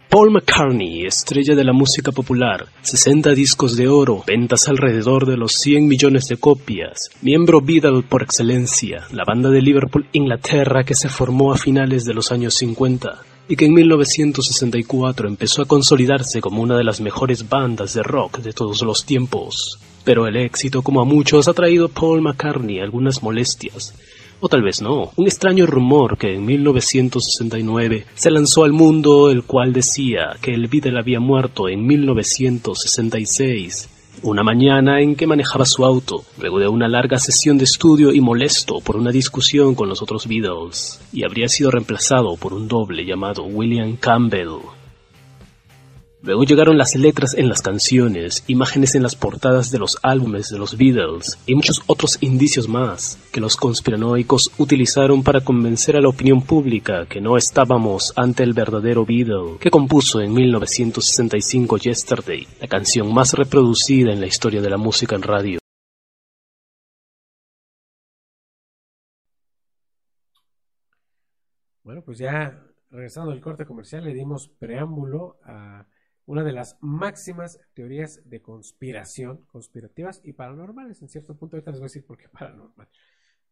[0.09, 5.51] Paul McCartney, estrella de la música popular, 60 discos de oro, ventas alrededor de los
[5.53, 11.09] 100 millones de copias, miembro Beatle por excelencia, la banda de Liverpool, Inglaterra que se
[11.09, 16.61] formó a finales de los años 50 y que en 1964 empezó a consolidarse como
[16.61, 19.79] una de las mejores bandas de rock de todos los tiempos.
[20.03, 23.95] Pero el éxito, como a muchos, ha traído a Paul McCartney algunas molestias,
[24.39, 29.43] o tal vez no, un extraño rumor que en 1969 se lanzó al mundo el
[29.43, 33.89] cual decía que el Beatle había muerto en 1966,
[34.23, 38.21] una mañana en que manejaba su auto, luego de una larga sesión de estudio y
[38.21, 43.05] molesto por una discusión con los otros Beatles, y habría sido reemplazado por un doble
[43.05, 44.78] llamado William Campbell.
[46.21, 50.59] Luego llegaron las letras en las canciones, imágenes en las portadas de los álbumes de
[50.59, 56.09] los Beatles y muchos otros indicios más que los conspiranoicos utilizaron para convencer a la
[56.09, 62.67] opinión pública que no estábamos ante el verdadero Beatle que compuso en 1965 Yesterday, la
[62.67, 65.59] canción más reproducida en la historia de la música en radio.
[71.81, 72.61] Bueno, pues ya
[72.91, 75.85] regresando al corte comercial, le dimos preámbulo a
[76.29, 81.79] una de las máximas teorías de conspiración, conspirativas y paranormales, en cierto punto, ahorita les
[81.79, 82.87] voy a decir por qué paranormal,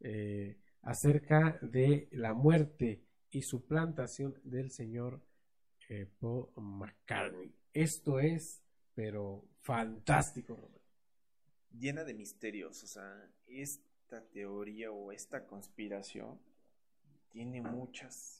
[0.01, 5.23] eh, acerca de la muerte y suplantación del señor
[5.89, 7.51] eh, Paul McCartney.
[7.73, 8.61] Esto es,
[8.93, 10.83] pero fantástico, Robert.
[11.71, 16.39] Llena de misterios, o sea, esta teoría o esta conspiración
[17.31, 18.36] tiene muchas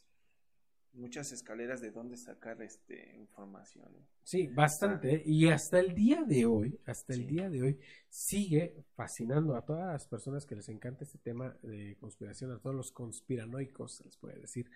[0.93, 3.87] muchas escaleras de dónde sacar este información.
[4.23, 5.21] Sí, bastante.
[5.25, 7.79] Y hasta el día de hoy, hasta el día de hoy,
[8.09, 12.75] sigue fascinando a todas las personas que les encanta este tema de conspiración, a todos
[12.75, 14.69] los conspiranoicos, se les puede decir,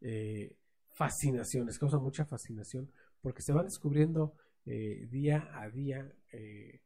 [0.00, 0.56] eh,
[0.92, 2.90] fascinación, les causa mucha fascinación,
[3.20, 4.34] porque se van descubriendo
[4.66, 6.80] eh, día a día eh,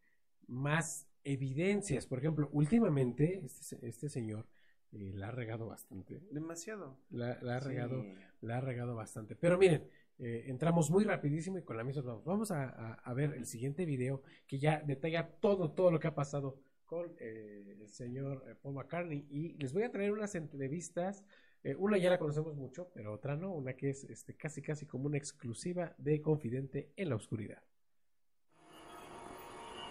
[0.47, 2.07] más evidencias.
[2.07, 4.47] Por ejemplo, últimamente, este, este señor
[4.93, 6.21] y la ha regado bastante.
[6.31, 6.97] Demasiado.
[7.11, 7.69] La, la ha Sí.
[7.69, 8.05] regado,
[8.41, 9.37] la ha regado bastante.
[9.37, 12.25] Pero miren, eh, entramos muy rapidísimo y con la misma vamos.
[12.25, 16.09] Vamos a, a- a ver el siguiente video que ya detalla todo, todo lo que
[16.09, 19.27] ha pasado con eh, el señor eh, Paul McCartney.
[19.31, 21.25] Y les voy a traer unas entrevistas.
[21.65, 23.53] eh, una ya la conocemos mucho, pero otra no.
[23.53, 27.63] Una que es este, casi, casi como una exclusiva de Confidente en la Oscuridad.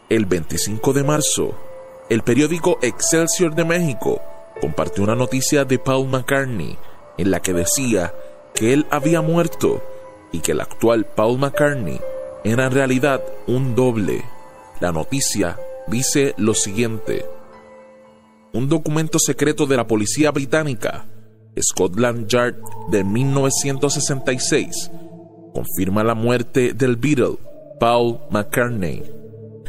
[0.10, 1.54] El 25 de marzo,
[2.10, 4.22] el periódico Excelsior de México
[4.60, 6.78] compartió una noticia de Paul McCartney
[7.18, 8.14] en la que decía
[8.53, 9.84] que él había muerto
[10.32, 11.99] y que el actual Paul McCartney
[12.43, 14.24] era en realidad un doble.
[14.80, 17.26] La noticia dice lo siguiente.
[18.53, 21.05] Un documento secreto de la policía británica,
[21.60, 22.55] Scotland Yard
[22.89, 24.91] de 1966,
[25.53, 27.38] confirma la muerte del Beatle,
[27.80, 29.03] Paul McCartney.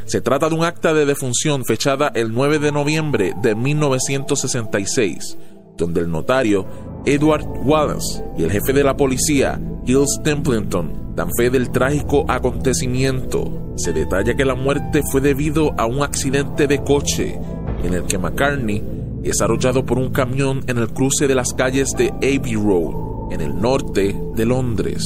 [0.09, 5.36] Se trata de un acta de defunción fechada el 9 de noviembre de 1966,
[5.76, 6.66] donde el notario
[7.04, 13.74] Edward Wallace y el jefe de la policía, Giles Templeton, dan fe del trágico acontecimiento.
[13.76, 17.38] Se detalla que la muerte fue debido a un accidente de coche
[17.84, 18.82] en el que McCartney
[19.24, 23.42] es arrollado por un camión en el cruce de las calles de Abbey Road, en
[23.42, 25.04] el norte de Londres.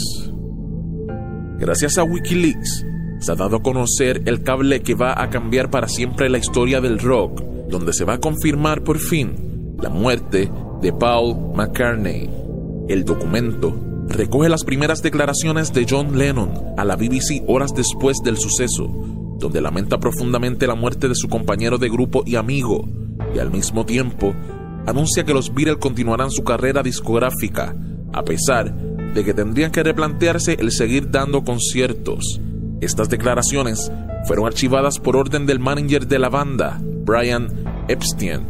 [1.59, 2.87] Gracias a Wikileaks,
[3.23, 6.81] se ha dado a conocer el cable que va a cambiar para siempre la historia
[6.81, 10.51] del rock, donde se va a confirmar por fin la muerte
[10.81, 12.29] de Paul McCartney.
[12.89, 13.75] El documento
[14.09, 18.89] recoge las primeras declaraciones de John Lennon a la BBC horas después del suceso,
[19.39, 22.89] donde lamenta profundamente la muerte de su compañero de grupo y amigo,
[23.35, 24.35] y al mismo tiempo
[24.85, 27.77] anuncia que los Beatles continuarán su carrera discográfica,
[28.13, 28.75] a pesar
[29.15, 32.41] de que tendrían que replantearse el seguir dando conciertos.
[32.83, 33.93] Estas declaraciones
[34.27, 37.47] fueron archivadas por orden del manager de la banda, Brian
[37.87, 38.41] Epstein,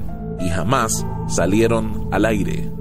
[0.40, 2.72] y jamás salieron al aire.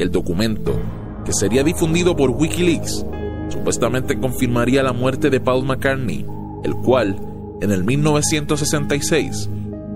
[0.00, 0.76] El documento,
[1.24, 3.06] que sería difundido por Wikileaks,
[3.50, 6.26] supuestamente confirmaría la muerte de Paul McCartney,
[6.64, 7.16] el cual,
[7.62, 9.48] en el 1966,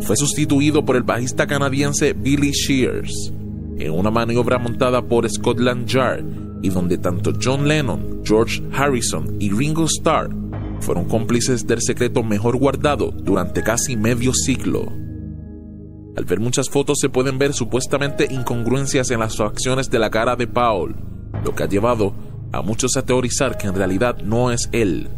[0.02, 3.32] fue sustituido por el bajista canadiense Billy Shears,
[3.78, 6.24] en una maniobra montada por Scotland Yard
[6.62, 10.39] y donde tanto John Lennon, George Harrison y Ringo Starr
[10.80, 14.92] fueron cómplices del secreto mejor guardado durante casi medio siglo.
[16.16, 20.36] Al ver muchas fotos se pueden ver supuestamente incongruencias en las facciones de la cara
[20.36, 20.96] de Paul,
[21.44, 22.14] lo que ha llevado
[22.52, 25.08] a muchos a teorizar que en realidad no es él.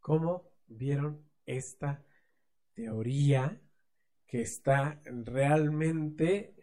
[0.00, 2.02] ¿Cómo vieron esta
[2.74, 3.60] teoría
[4.26, 6.54] que está realmente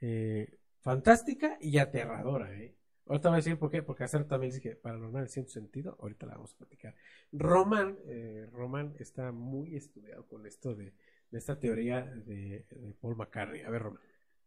[0.00, 2.52] eh, fantástica y aterradora?
[2.54, 2.74] ¿eh?
[3.06, 5.96] Ahorita voy a decir por qué, porque hacer también dice que paranormal es cierto sentido,
[6.00, 6.94] ahorita la vamos a platicar.
[7.32, 10.92] Roman, eh, Roman está muy estudiado con esto de,
[11.30, 13.62] de esta teoría de, de Paul McCartney.
[13.62, 14.02] A ver, Roman.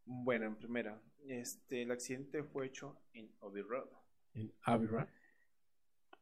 [0.05, 3.87] Bueno, en primera, este, el accidente fue hecho en Abbey Road.
[4.35, 5.07] En Abbey Road.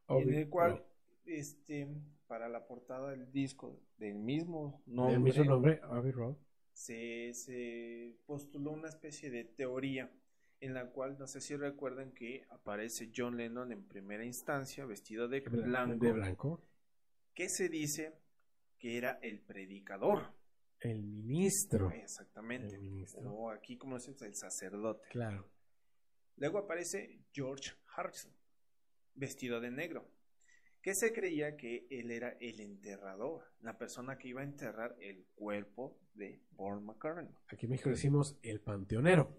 [0.08, 0.82] en el cual, Road.
[1.26, 1.88] este,
[2.26, 6.36] para la portada del disco del mismo Del nombre, mismo nombre, Abbey Road.
[6.74, 10.10] Se, se postuló una especie de teoría
[10.60, 15.28] en la cual, no sé si recuerdan que aparece John Lennon en primera instancia vestido
[15.28, 16.62] de blanco, De blanco.
[17.34, 18.14] que se dice
[18.78, 20.32] que era el predicador.
[20.80, 21.90] El ministro.
[21.90, 22.74] Exactamente.
[22.76, 23.30] El ministro.
[23.32, 25.06] O aquí, como se dice, el sacerdote.
[25.10, 25.46] Claro.
[26.36, 28.32] Luego aparece George Harrison,
[29.14, 30.10] vestido de negro,
[30.84, 35.24] que se creía que él era el enterrador, la persona que iba a enterrar el
[35.34, 37.34] cuerpo de Paul McCartney.
[37.48, 39.34] Aquí en México decimos el panteonero.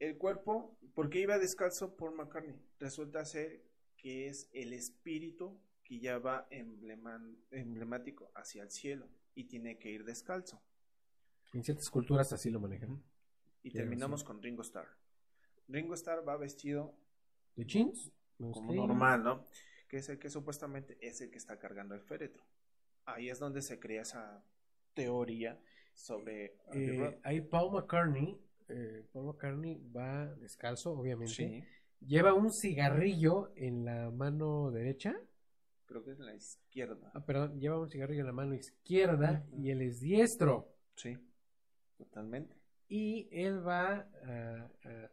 [0.00, 2.60] El cuerpo, ¿por qué iba descalzo Paul McCartney?
[2.80, 3.62] Resulta ser
[3.96, 10.02] que es el espíritu que ya va emblemático hacia el cielo y tiene que ir
[10.02, 10.60] descalzo.
[11.52, 13.00] En ciertas culturas así lo manejan.
[13.62, 14.88] Y terminamos con Ringo Starr.
[15.68, 16.98] Ringo Starr va vestido
[17.54, 18.10] ¿De jeans?
[18.38, 19.44] Como normal, ¿no?
[19.88, 22.42] Que es el que supuestamente es el que está cargando el féretro.
[23.04, 24.42] Ahí es donde se crea esa
[24.94, 25.60] teoría
[25.92, 31.32] sobre Eh, ahí Paul McCartney, eh, Paul McCartney va descalzo, obviamente.
[31.34, 31.64] Sí.
[32.00, 35.14] Lleva un cigarrillo en la mano derecha.
[35.86, 37.10] Creo que es en la izquierda.
[37.14, 40.68] Ah, perdón, lleva un cigarrillo en la mano izquierda y él es diestro.
[40.96, 41.16] Sí,
[41.96, 42.54] totalmente.
[42.88, 45.10] Y él va, a- a- a-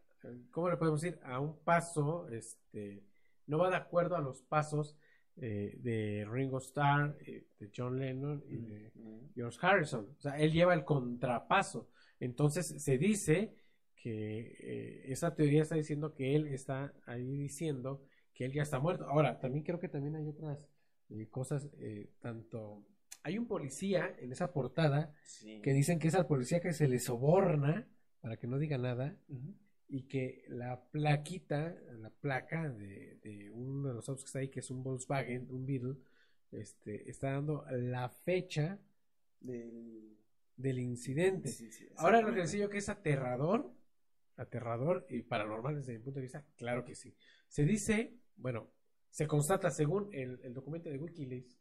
[0.52, 1.20] ¿cómo le podemos decir?
[1.24, 3.04] A un paso, este,
[3.52, 4.96] no va de acuerdo a los pasos
[5.36, 8.92] eh, de Ringo Starr, eh, de John Lennon y de
[9.36, 10.08] George Harrison.
[10.18, 11.90] O sea, él lleva el contrapaso.
[12.22, 13.54] Entonces se dice
[13.94, 18.80] que eh, esa teoría está diciendo que él está ahí diciendo que él ya está
[18.80, 19.06] muerto.
[19.06, 20.66] Ahora, también creo que también hay otras
[21.30, 21.68] cosas,
[22.22, 22.86] tanto...
[23.24, 25.60] Hay un policía en esa portada Sí.
[25.62, 27.86] que dicen que es al policía que se le soborna
[28.22, 29.18] para que no diga nada
[29.92, 34.50] y que la plaquita, la placa de, de uno de los autos que está ahí,
[34.50, 35.98] que es un Volkswagen, un Beetle,
[36.52, 38.80] este, está dando la fecha
[39.40, 40.18] Del...
[40.56, 41.50] del incidente.
[41.50, 43.72] Sí, sí, Ahora lo que decía yo que es aterrador,
[44.38, 47.16] aterrador y paranormal desde mi punto de vista, claro que sí.
[47.48, 48.70] Se dice, bueno,
[49.10, 51.58] se constata según el, el documento de Wikileaks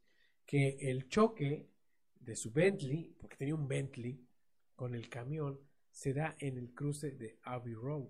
[0.46, 1.68] que el choque
[2.20, 4.20] de su Bentley, porque tenía un Bentley,
[4.76, 5.58] con el camión,
[5.90, 8.08] se da en el cruce de Abbey Road,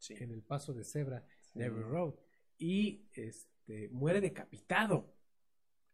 [0.00, 0.14] Sí.
[0.18, 1.20] en el paso de cebra
[1.54, 1.68] de Sí.
[1.70, 2.14] Abbey Road,
[2.58, 5.14] y este, muere decapitado.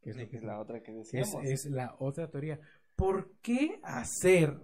[0.01, 1.45] Que es, Sí, que es la otra que que es, decíamos.
[1.51, 2.59] es la otra teoría.
[2.95, 4.57] ¿Por qué hacer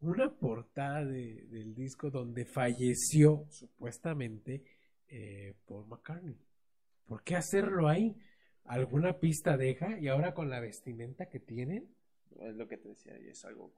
[0.00, 4.64] una portada de- del disco donde falleció supuestamente
[5.08, 6.36] eh, Paul McCartney?
[7.06, 8.14] ¿Por qué hacerlo ahí?
[8.64, 9.98] ¿Alguna pista deja?
[9.98, 11.88] Y ahora con la vestimenta que tienen.
[12.40, 13.72] Es lo que te decía, es algo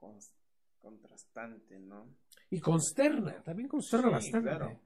[0.81, 2.09] contrastante, ¿no?
[2.51, 4.49] Y consterna, también consterna Sí, bastante.
[4.49, 4.81] claro.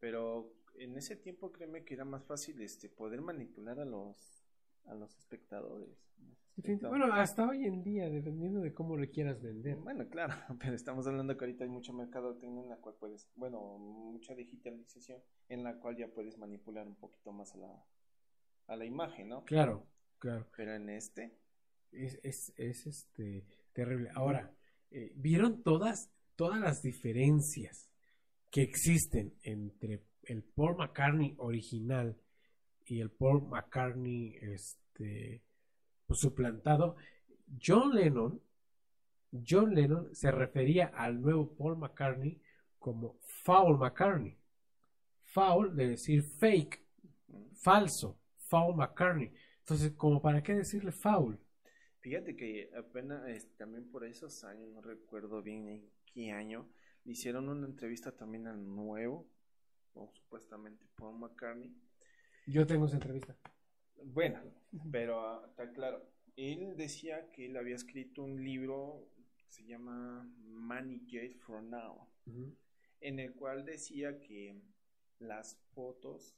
[0.00, 4.44] Pero en ese tiempo créeme que era más fácil este poder manipular a los
[4.84, 6.06] a los espectadores.
[6.56, 9.76] Bueno, hasta hoy en día, dependiendo de cómo lo quieras vender.
[9.76, 13.60] Bueno, claro, pero estamos hablando que ahorita hay mucho mercadotecnia en la cual puedes, bueno,
[13.78, 17.84] mucha digitalización en la cual ya puedes manipular un poquito más a la
[18.68, 19.44] a la imagen, ¿no?
[19.44, 19.86] Claro,
[20.18, 20.46] claro.
[20.56, 21.38] Pero en este
[21.92, 24.10] Es, es, es, este terrible.
[24.14, 24.52] Ahora,
[24.90, 27.90] eh, ¿vieron todas, todas las diferencias
[28.56, 32.16] que existen entre el Paul McCartney original
[32.86, 35.42] y el Paul McCartney este,
[36.06, 36.96] pues, suplantado?
[37.62, 38.40] John Lennon,
[39.46, 42.40] John Lennon se refería al nuevo Paul McCartney
[42.78, 44.38] como Foul McCartney.
[45.24, 46.82] Foul de decir fake,
[47.52, 49.34] falso, Foul McCartney.
[49.58, 51.38] Entonces, como para qué decirle foul?
[52.00, 56.66] Fíjate que apenas este, también por esos años, no recuerdo bien en qué año,
[57.06, 59.26] hicieron una entrevista también al nuevo,
[59.94, 61.74] o supuestamente Paul McCartney.
[62.46, 63.36] Yo tengo esa entrevista.
[64.04, 64.40] Bueno,
[64.92, 66.06] pero ah, está claro.
[66.36, 72.06] Él decía que él había escrito un libro que se llama Money Gate for Now,
[73.00, 74.60] en el cual decía que
[75.18, 76.36] las fotos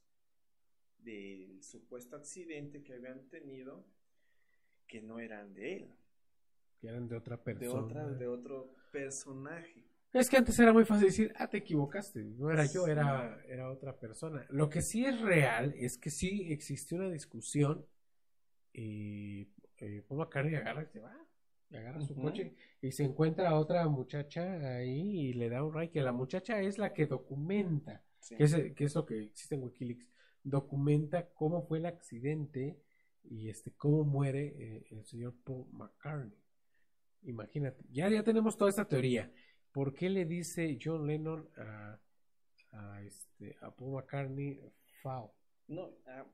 [0.98, 3.84] del supuesto accidente que habían tenido
[4.86, 5.94] que no eran de él,
[6.80, 7.82] Que eran de otra de persona.
[7.82, 9.84] otra de otro personaje.
[10.12, 13.70] Es que antes era muy fácil decir, ah, te equivocaste, no era yo, era, era
[13.70, 14.46] otra persona.
[14.48, 17.86] Lo que sí es real es que sí existió una discusión
[18.72, 19.48] y
[19.78, 21.14] eh, Paul McCartney agarra y se va,
[21.70, 25.74] y agarra su coche y se encuentra a otra muchacha ahí y le da un
[25.74, 28.34] ray, que la muchacha es la que documenta, Sí.
[28.34, 30.10] que, es, que es lo que existe en Wikileaks,
[30.42, 32.76] documenta cómo fue el accidente
[33.22, 36.36] y este cómo muere eh, el señor Paul McCartney.
[37.22, 39.30] Imagínate, ya, ya tenemos toda esta teoría.
[39.72, 41.98] ¿Por qué le dice John Lennon a,
[42.72, 44.60] a, este, a Paul McCartney
[45.02, 45.30] foul?
[45.68, 46.26] No, ah,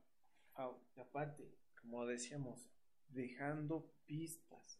[0.55, 1.43] ah, aparte,
[1.81, 2.69] como decíamos,
[3.09, 4.79] dejando pistas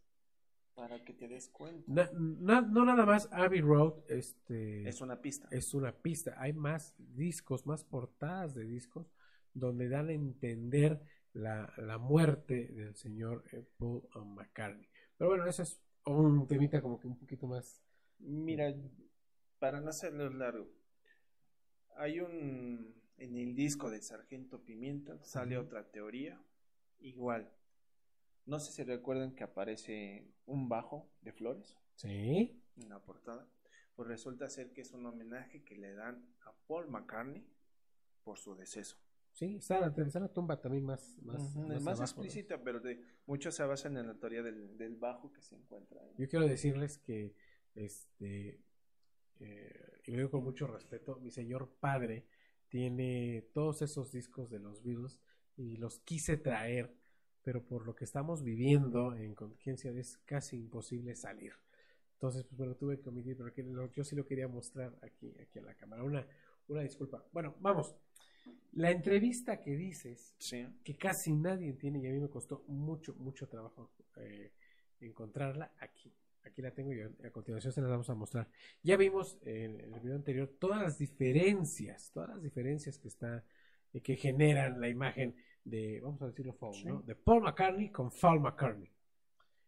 [0.73, 1.83] para que te des cuenta.
[1.91, 5.47] Na- na- no nada más Abbey Road este, Es una pista.
[5.51, 6.35] es una pista.
[6.37, 9.11] Hay más discos, más portadas de discos
[9.53, 11.01] donde dan a entender
[11.33, 14.03] la, la muerte del señor eh, Paul
[14.35, 14.87] McCartney.
[15.17, 17.81] Pero bueno, eso es un temita como que un poquito más.
[18.19, 18.73] Mira,
[19.59, 20.69] para no hacerlo largo,
[21.97, 26.41] hay un en el disco de Sargento Pimienta sale otra teoría,
[26.99, 27.49] igual.
[28.45, 32.61] No sé si recuerdan que aparece un bajo de flores Sí.
[32.75, 33.47] en la portada.
[33.95, 37.47] Pues resulta ser que es un homenaje que le dan a Paul McCartney
[38.23, 38.97] por su deceso.
[39.31, 42.03] Sí, está la, está la tumba también más, más, Ujú, más es más abajo, ¿no?
[42.03, 46.01] explícita, pero de, muchos se basan en la teoría del, del bajo que se encuentra
[46.01, 46.13] ahí.
[46.17, 47.33] Yo quiero decirles que,
[47.75, 48.59] este,
[49.39, 52.25] eh, y lo digo con mucho respeto, mi señor padre
[52.69, 55.19] tiene todos esos discos de los Beatles
[55.57, 56.93] y los quise traer,
[57.43, 61.53] pero por lo que estamos viviendo en contingencia es casi imposible salir.
[62.13, 65.61] Entonces, pues bueno, tuve que omitir, pero yo sí lo quería mostrar aquí, aquí a
[65.61, 66.03] la cámara.
[66.03, 66.25] Una,
[66.67, 67.23] una disculpa.
[67.31, 67.95] Bueno, vamos.
[68.73, 70.65] La entrevista que dices, Sí.
[70.83, 74.51] que casi nadie tiene y a mí me costó mucho, mucho trabajo eh,
[75.01, 76.13] encontrarla aquí.
[76.45, 78.47] Aquí la tengo y a continuación se las vamos a mostrar.
[78.83, 83.43] Ya vimos en, el video anterior todas las diferencias, todas las diferencias que está,
[83.93, 87.01] eh, que generan la imagen de, vamos a decirlo Paul, ¿no?
[87.01, 88.91] De Paul McCartney con Paul McCartney.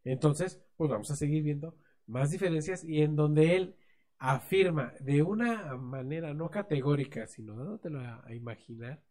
[0.03, 1.75] Entonces, pues vamos a seguir viendo
[2.05, 3.75] más diferencias y en donde él
[4.19, 9.01] afirma de una manera no categórica, sino dándotelo a, a imaginar,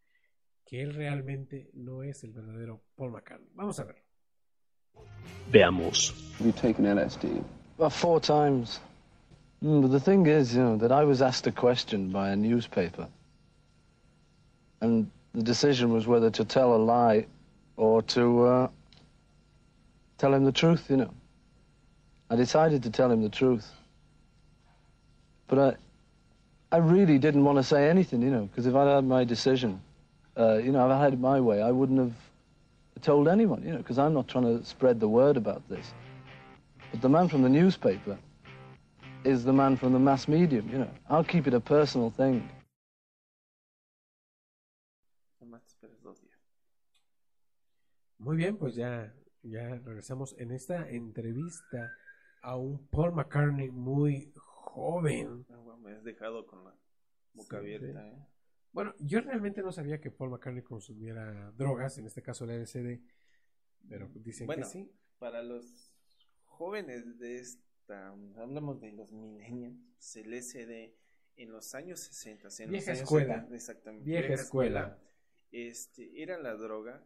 [0.65, 3.49] que él realmente no es el verdadero Paul McCartney.
[3.53, 4.07] Vamos a ver.
[5.51, 6.13] Veamos.
[6.39, 7.43] Have you taken LSD?
[7.77, 8.79] Well, four times.
[9.63, 12.35] Mm, but the thing is, you know, that I was asked a question by a
[12.35, 13.07] newspaper.
[14.81, 17.25] And the decision was whether to tell a lie
[17.75, 18.67] or to uh,
[20.17, 21.13] tell him the truth, you know.
[22.29, 23.71] I decided to tell him the truth.
[25.47, 25.77] But
[26.71, 29.23] I, I really didn't want to say anything, you know, because if I'd had my
[29.23, 29.79] decision,
[30.37, 32.13] uh, you know, if I had it my way, I wouldn't have
[33.01, 35.93] told anyone, you know, because I'm not trying to spread the word about this.
[36.97, 38.17] But the man from the newspaper
[39.23, 40.89] is the man from the mass medium, you know.
[41.07, 42.41] I'll keep it a personal thing.
[45.39, 46.39] Nomás te esperas dos días.
[48.17, 51.91] Muy bien, pues ya, ya regresamos en esta entrevista
[52.41, 55.45] a un Paul McCartney muy joven.
[55.51, 56.73] Ah, bueno, me has dejado con la
[57.33, 58.07] boca Sí, abierta, sí.
[58.07, 58.27] ¿eh?
[58.71, 62.99] Bueno, yo realmente no sabía que Paul McCartney consumiera drogas, en este caso el LSD,
[63.87, 64.91] pero dicen Bueno, que sí.
[65.19, 65.86] para los
[66.57, 70.95] jóvenes de esta, hablamos de los millennials, pues, el SD
[71.37, 73.33] en los años 60, en Vieja los años escuela.
[73.35, 74.99] 70, exactamente, Vieja escuela.
[75.51, 77.03] este, era la droga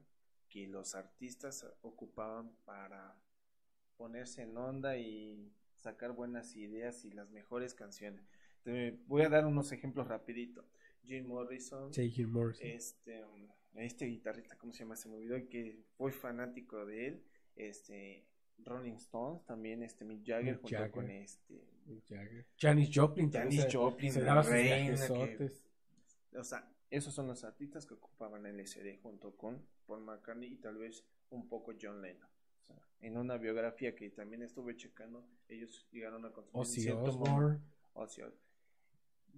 [0.49, 3.15] que los artistas ocupaban para
[3.97, 8.25] ponerse en onda y sacar buenas ideas y las mejores canciones.
[8.63, 10.65] Te voy a dar unos ejemplos rapidito.
[11.03, 12.67] Jim Morrison, Sí, Jim Morrison.
[12.67, 13.23] este,
[13.75, 14.95] este guitarrista, ¿cómo se llama?
[14.95, 17.23] Se me olvidó que fue fanático de él.
[17.55, 18.27] Este,
[18.65, 20.91] Rolling Stones, también este Mick Jagger, Mick junto Jagger.
[20.91, 22.45] con este Mick Jagger.
[22.57, 23.31] Janis Joplin.
[23.31, 28.59] Janis Joplin, se daba reina que- o sea, esos son los artistas que ocupaban el
[28.59, 32.29] SD junto con Paul McCartney y tal vez un poco John Lennon.
[32.61, 36.61] O sea, en una biografía que también estuve checando, ellos llegaron a consumir
[37.93, 38.41] Ozzy Osbourne.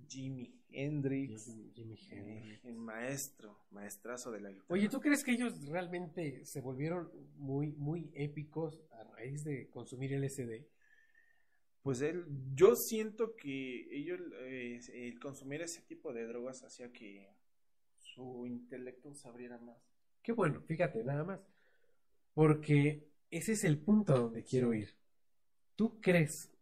[0.08, 2.66] Jimi Hendrix, Jimi- Jimi eh, Hendrix.
[2.66, 4.68] el maestro, maestrazo de la guitarra.
[4.70, 10.14] Oye, ¿tú crees que ellos realmente se volvieron muy, muy épicos a raíz de consumir
[10.14, 10.66] LSD?
[11.82, 12.26] Pues él,
[12.56, 17.28] yo siento que ellos, eh, el consumir ese tipo de drogas hacía que
[17.98, 19.78] su intelecto se abriera más.
[20.22, 21.42] Qué bueno, fíjate, nada más.
[22.34, 24.96] Porque ese es el punto a donde quiero ir.
[25.76, 26.53] ¿Tú crees?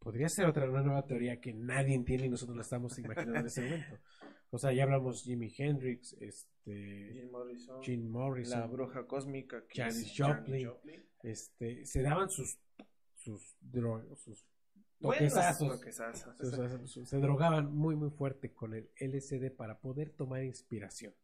[0.00, 3.46] Podría ser otra una nueva teoría que nadie entiende y nosotros la estamos imaginando en
[3.46, 3.98] ese momento.
[4.50, 9.82] O sea, ya hablamos Jimi Hendrix, este, Jim Morrison, Jim Morrison, la bruja cósmica, que
[9.82, 11.04] Janis Joplin, Joplin.
[11.22, 12.58] este, se daban sus
[13.14, 14.46] sus dro- sus
[14.98, 15.80] toquesazos,
[16.90, 21.14] sus- se drogaban muy muy fuerte con el LSD para poder tomar inspiración.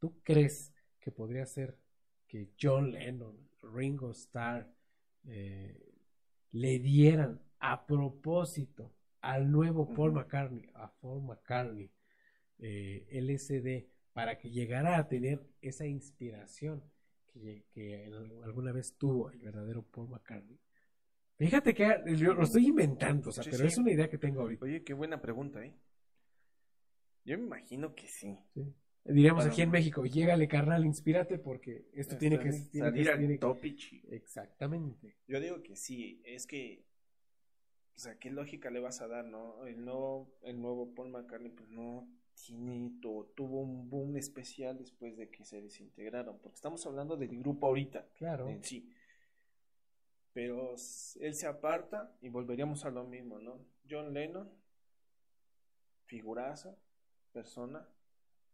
[0.00, 1.78] ¿Tú crees que podría ser
[2.26, 4.68] que John Lennon, Ringo Starr
[5.26, 5.80] eh,
[6.52, 7.40] le dieran
[7.72, 11.90] a propósito al nuevo Paul McCartney, a Paul McCartney,
[12.58, 16.82] eh, LSD para que llegara a tener esa inspiración
[17.32, 18.04] que, que
[18.44, 20.58] alguna vez tuvo el verdadero Paul McCartney.
[21.36, 21.86] Fíjate que
[22.16, 23.68] yo lo estoy inventando, o sea, Sí, pero sí.
[23.68, 24.64] es una idea que tengo ahorita.
[24.66, 25.74] Oye, qué buena pregunta, ¿eh?
[27.24, 28.38] Yo me imagino que sí.
[29.04, 29.52] Diríamos Bueno.
[29.52, 33.38] aquí en México, llégale carnal, inspírate porque esto tiene que tiene que- salir al tiene
[33.38, 34.02] que-.
[34.10, 35.16] Exactamente.
[35.26, 36.84] Yo digo que sí, es que,
[37.96, 39.66] o sea, ¿qué lógica le vas a dar, no?
[39.66, 45.16] El nuevo, el nuevo Paul McCartney, pues no tiene, tu- tuvo un boom especial después
[45.16, 48.48] de que se desintegraron, porque estamos hablando del grupo ahorita, Claro.
[48.48, 48.92] en sí.
[50.32, 50.74] Pero
[51.20, 53.60] él se aparta y volveríamos a lo mismo, ¿no?
[53.88, 54.50] John Lennon,
[56.06, 56.76] figuraza,
[57.32, 57.88] persona,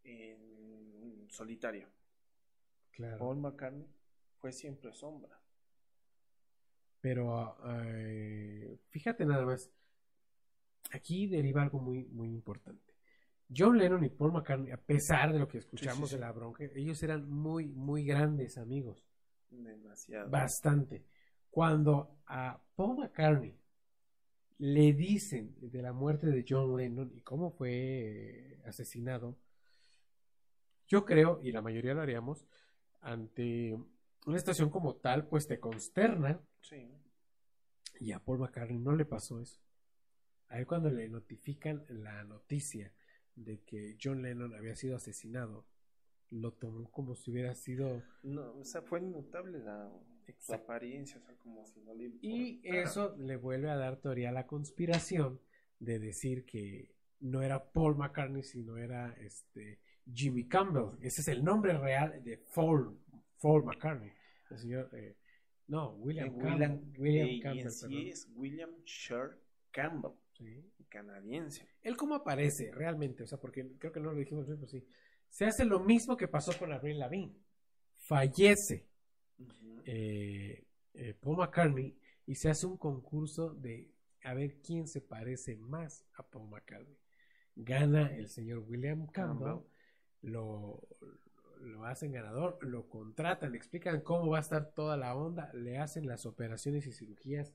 [0.05, 1.89] en solitario.
[2.93, 3.19] Claro.
[3.19, 3.87] Paul McCartney
[4.37, 5.40] fue siempre sombra.
[7.01, 9.71] Pero eh, fíjate nada más,
[10.91, 12.95] aquí deriva algo muy, muy importante.
[13.55, 16.21] John Lennon y Paul McCartney, a pesar de lo que escuchamos sí, sí.
[16.21, 19.05] de la bronca, ellos eran muy, muy grandes amigos.
[19.51, 20.31] Demasiado.
[20.31, 21.05] Bastante.
[21.51, 23.59] Cuando a Paul McCartney
[24.59, 29.37] le dicen de la muerte de John Lennon y cómo fue eh, asesinado,
[30.87, 32.47] yo creo, y la mayoría lo haríamos,
[33.01, 33.79] ante
[34.27, 36.41] una situación como tal, pues te consterna.
[36.63, 36.91] Sí.
[38.01, 39.61] Y a Paul McCartney no le pasó eso.
[40.49, 42.93] A él cuando le notifican la noticia
[43.37, 45.67] de que John Lennon había sido asesinado,
[46.31, 48.03] lo tomó como si hubiera sido...
[48.23, 49.91] No, o sea, fue inmutable la,
[50.39, 54.31] su apariencia, o sea, como si no le Y eso le vuelve a dar teoría
[54.31, 55.41] a la conspiración
[55.79, 59.81] de decir que no era Paul McCartney, sino era este
[60.13, 60.99] Jimmy Campbell.
[61.01, 62.99] Ese es el nombre real de Paul,
[63.41, 64.13] Paul McCartney.
[64.51, 65.17] El señor, eh,
[65.71, 69.39] no, William, Campbell, William, William eh, y Campbell, en sí es William Sher
[69.71, 70.65] Campbell, Sí.
[70.89, 71.69] canadiense.
[71.83, 74.85] Él cómo aparece realmente, o sea, porque creo que no lo dijimos pero sí.
[75.29, 77.37] Se hace lo mismo que pasó con Avril Lavigne.
[77.99, 78.89] Fallece
[79.85, 80.65] eh,
[80.95, 83.93] eh, Paul McCartney y se hace un concurso de
[84.25, 86.99] a ver quién se parece más a Paul McCartney.
[87.55, 89.61] Gana el señor William Campbell,
[90.23, 90.83] lo,
[91.61, 95.79] lo hacen ganador, lo contratan, le explican cómo va a estar toda la onda, le
[95.79, 97.55] hacen las operaciones y cirugías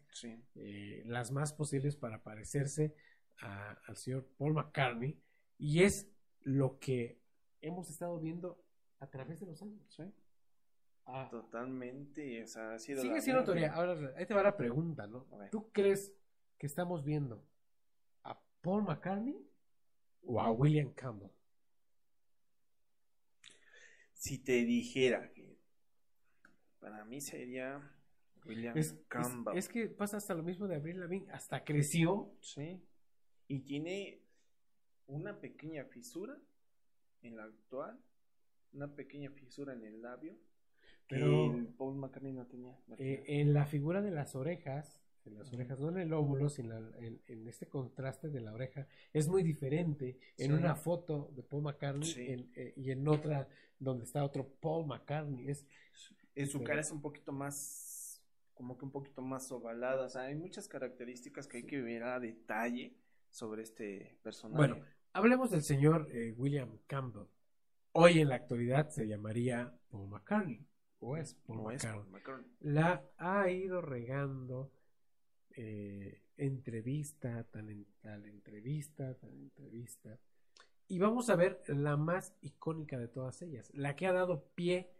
[0.56, 2.96] eh, las más posibles para parecerse
[3.40, 5.20] a- al señor Paul McCartney
[5.58, 6.08] y es
[6.42, 7.20] lo que
[7.62, 8.64] hemos estado viendo
[9.00, 10.00] a través de los años.
[11.08, 13.74] Ah, Totalmente, o sea, ha sido Sigue siendo teoría.
[13.74, 15.28] Ahora, ahí te va la pregunta, ¿no?
[15.52, 16.14] ¿Tú crees
[16.58, 17.46] que estamos viendo
[18.24, 19.38] a Paul McCartney
[20.24, 21.30] o a William Campbell?
[24.26, 25.56] Si te dijera que
[26.80, 27.80] para mí sería
[28.44, 29.56] William Es, es- Campbell.
[29.56, 32.32] es que pasa hasta lo mismo de Abril Lavigne, hasta creció.
[32.42, 32.82] Sí.
[33.48, 34.24] Y tiene
[35.06, 36.36] una pequeña fisura
[37.22, 38.00] en la actual,
[38.74, 40.34] una pequeña fisura en el labio
[41.08, 42.76] que Pero- el Paul McCartney no tenía.
[42.98, 46.78] Eh, en la figura de las orejas, en las orejas, no en el óvulo, sino
[46.98, 50.58] en, en este contraste de la oreja, es muy diferente en Sí.
[50.58, 52.26] una foto de Paul McCartney Sí.
[52.28, 53.48] en- eh, y en otra
[53.80, 55.50] donde está otro Paul McCartney.
[55.50, 55.66] Es,
[56.38, 58.22] En su Pero- cara es un poquito más,
[58.56, 60.06] como que un poquito más ovalada.
[60.06, 62.94] O sea, hay muchas características que hay que ver a detalle
[63.30, 64.58] sobre este personaje.
[64.58, 67.28] Bueno, hablemos del señor eh, William Campbell.
[67.94, 70.66] Hoy en la actualidad se llamaría Paul McCartney.
[71.00, 72.02] O es Paul No es McCartney.
[72.04, 72.52] Paul McCartney.
[72.60, 74.72] La ha ido regando
[75.56, 77.70] eh, entrevista, tal
[78.28, 80.20] entrevista, tan entrevista.
[80.88, 84.92] Y vamos a ver la más icónica de todas ellas, la que ha dado pie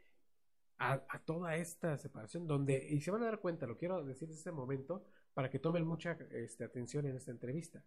[0.78, 4.30] a, a toda esta separación, donde, y se van a dar cuenta, lo quiero decir
[4.30, 5.04] en este momento,
[5.34, 7.84] para que tomen mucha este, atención en esta entrevista.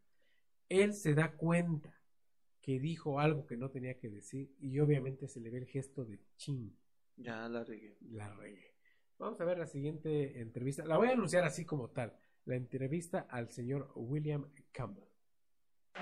[0.69, 1.95] Él se da cuenta
[2.63, 6.05] que dijo algo que no tenía que decir y obviamente se le ve el gesto
[6.05, 6.77] de chin,
[7.17, 7.99] Ya la regué.
[8.01, 8.75] la regué.
[9.19, 10.85] Vamos a ver la siguiente entrevista.
[10.85, 12.15] La voy a anunciar así como tal.
[12.49, 15.05] La entrevista al señor William Campbell.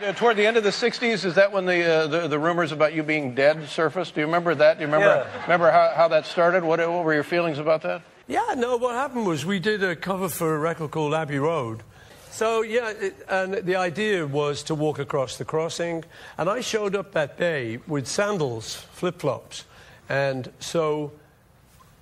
[0.01, 2.71] Uh, toward the end of the 60s, is that when the, uh, the, the rumors
[2.71, 4.15] about you being dead surfaced?
[4.15, 4.77] Do you remember that?
[4.79, 5.43] Do you remember, Yeah.
[5.43, 6.63] remember how, how that started?
[6.63, 8.03] What, what were your feelings about that?
[8.29, 11.83] Yeah, no, what happened was we did a cover for a record called Abbey Road.
[12.31, 16.05] So, yeah, it, and the idea was to walk across the crossing.
[16.39, 19.65] And I showed up that day with sandals, flip flops.
[20.09, 21.13] And so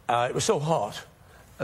[0.08, 1.00] uh, it was so hot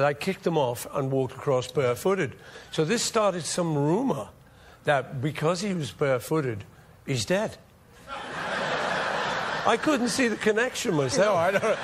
[0.00, 2.32] that I kicked them off and walked across barefooted.
[2.72, 4.30] So this started some rumor
[4.84, 6.64] that because he was barefooted,
[7.04, 7.58] he's dead.
[9.66, 11.26] I couldn't see the connection myself.
[11.26, 11.78] No, I don't.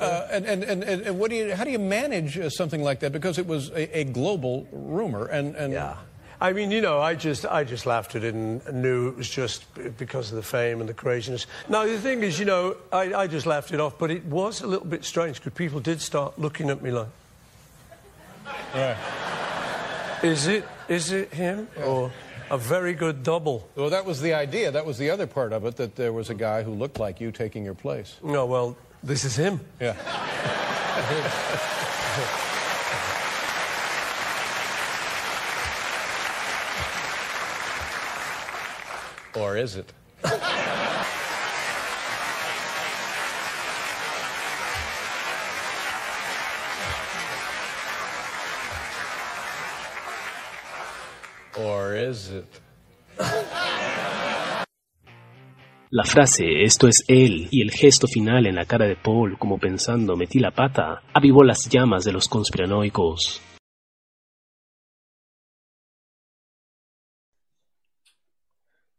[0.00, 3.00] Uh, and, and, and, and what do you, how do you manage uh, something like
[3.00, 3.12] that?
[3.12, 5.26] Because it was a, a global rumor.
[5.26, 5.96] And, and Yeah.
[6.40, 9.28] I mean, you know, I just, I just laughed at it and knew it was
[9.28, 9.64] just
[9.98, 11.46] because of the fame and the craziness.
[11.68, 14.62] Now, the thing is, you know, I, I just laughed it off, but it was
[14.62, 17.08] a little bit strange because people did start looking at me like,
[18.74, 18.96] Right.
[20.22, 22.12] is it, is it him or
[22.50, 23.68] a very good double?
[23.74, 24.70] Well, that was the idea.
[24.70, 27.20] That was the other part of it, that there was a guy who looked like
[27.20, 28.16] you taking your place.
[28.22, 29.60] No, well, this is him.
[29.80, 29.96] Yeah.
[39.34, 39.92] or is it?
[55.98, 59.58] La frase esto es él y el gesto final en la cara de Paul como
[59.58, 63.40] pensando metí la pata avivó las llamas de los conspiranoicos.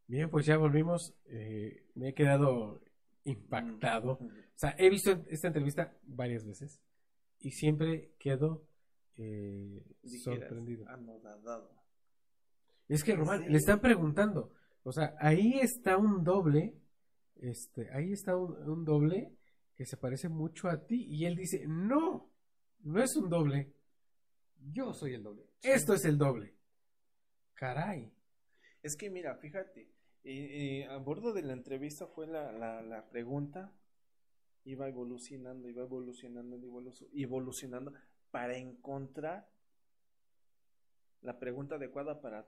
[0.07, 1.13] Bien, pues ya volvimos.
[1.25, 2.81] Eh, me he quedado
[3.25, 4.13] impactado.
[4.13, 4.19] O
[4.55, 6.81] sea, he visto esta entrevista varias veces
[7.39, 8.65] y siempre quedo
[9.17, 9.83] eh,
[10.23, 10.87] sorprendido.
[10.87, 11.71] anodadado.
[12.87, 13.49] Es que, Román, Sí.
[13.49, 14.53] le están preguntando.
[14.83, 16.73] O sea, ahí está un doble.
[17.41, 19.35] Este, ahí está un, un doble
[19.75, 21.05] que se parece mucho a ti.
[21.09, 22.31] Y él dice: No,
[22.83, 23.73] no es un doble.
[24.71, 25.45] Yo soy el doble.
[25.61, 26.55] Esto es el doble.
[27.53, 28.11] Caray.
[28.83, 29.81] Es que mira, fíjate,
[30.23, 33.73] eh, eh, a bordo de la entrevista fue la, la, la pregunta,
[34.65, 36.57] iba evolucionando, iba evolucionando,
[37.13, 37.93] evolucionando
[38.31, 39.49] para encontrar
[41.21, 42.47] la pregunta adecuada para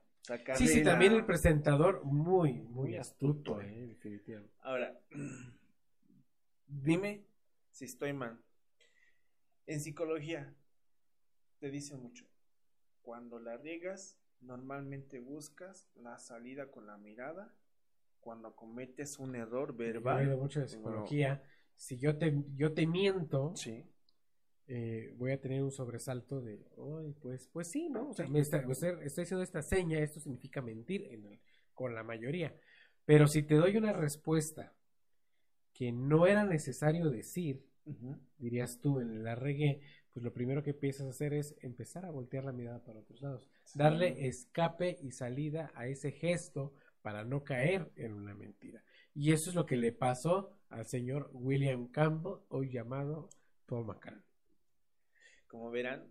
[0.55, 4.53] Sí, sí, también el presentador muy, muy Muy astuto, astuto, eh, definitivamente.
[4.61, 4.99] Ahora,
[6.67, 7.25] dime
[7.71, 8.39] si estoy mal.
[9.65, 10.53] En psicología
[11.59, 12.25] te dicen mucho.
[13.01, 17.53] Cuando la riegas, normalmente buscas la salida con la mirada
[18.19, 20.19] cuando cometes un error Yo verbal.
[20.19, 21.43] he leído mucho de psicología.
[21.75, 23.85] Si yo te, yo te miento, Sí.
[24.71, 28.09] Eh, voy a tener un sobresalto de, "Ay, pues, pues sí, ¿no?
[28.09, 31.39] O sea, me está- me está- estoy haciendo esta seña, esto significa mentir en el-
[31.73, 32.55] con la mayoría.
[33.05, 34.73] Pero si te doy una respuesta
[35.73, 37.65] que no era necesario decir,
[38.37, 39.81] dirías tú, en la regué,
[40.13, 43.21] pues lo primero que empiezas a hacer es empezar a voltear la mirada para otros
[43.21, 48.83] lados, darle escape y salida a ese gesto para no caer en una mentira.
[49.15, 53.29] Y eso es lo que le pasó al señor William Campbell, hoy llamado
[53.65, 54.28] Paul McCartney.
[55.49, 56.07] Como verán,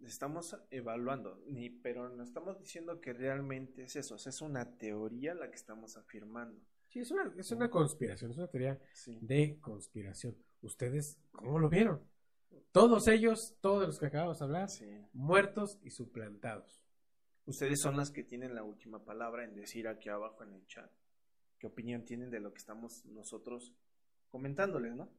[0.00, 4.76] estamos evaluando, ni, pero no estamos diciendo que realmente es eso, o sea, es una
[4.78, 6.60] teoría la que estamos afirmando.
[6.88, 9.16] Sí, es una, es una conspiración, es una teoría Sí.
[9.20, 10.36] de conspiración.
[10.62, 12.02] ¿Ustedes cómo lo vieron?
[12.72, 14.90] Todos ellos, todos los que acabamos de hablar, Sí.
[15.12, 16.82] muertos y suplantados.
[17.44, 20.90] Ustedes son las que tienen la última palabra en decir aquí abajo en el chat
[21.58, 23.74] qué opinión tienen de lo que estamos nosotros
[24.28, 25.10] comentándoles, ¿no?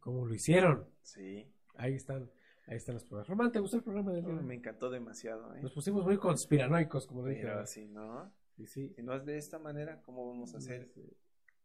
[0.00, 0.88] ¿Cómo lo hicieron?
[1.02, 1.50] Sí.
[1.74, 2.30] Ahí están,
[2.68, 3.28] ahí están los programas.
[3.28, 4.34] Román, ¿te gustó el programa del día?
[4.34, 5.60] Me encantó demasiado, ¿eh?
[5.62, 7.42] Nos pusimos muy conspiranoicos, como dije.
[7.42, 8.92] Pero si no, Sí, sí.
[8.94, 10.90] si no es de esta manera, ¿cómo vamos a hacer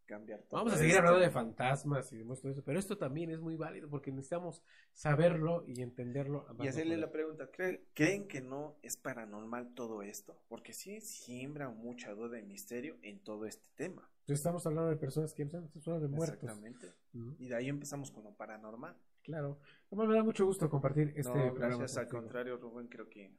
[0.05, 0.59] cambiar todo?
[0.59, 0.99] Vamos a seguir esto?
[0.99, 4.61] hablando de fantasmas y demás todo eso, pero esto también es muy válido porque necesitamos
[4.91, 6.45] saberlo y entenderlo.
[6.59, 10.39] Y hacerle la pregunta, ¿cree- ¿creen que no es paranormal todo esto?
[10.49, 14.09] Porque sí siembra mucha duda y misterio en todo este tema.
[14.19, 16.43] Entonces, estamos hablando de personas que estamos hablando de muertos.
[16.43, 16.93] Exactamente.
[17.39, 18.95] Y de ahí empezamos con lo paranormal.
[19.23, 19.59] Claro.
[19.87, 23.31] Además, me da mucho gusto compartir este no, programa gracias al contrario, Rubén, creo que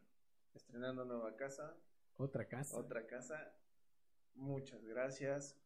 [0.54, 1.76] estrenando nueva casa,
[2.16, 2.76] Otra casa.
[2.76, 3.52] otra casa,
[4.34, 5.56] muchas gracias.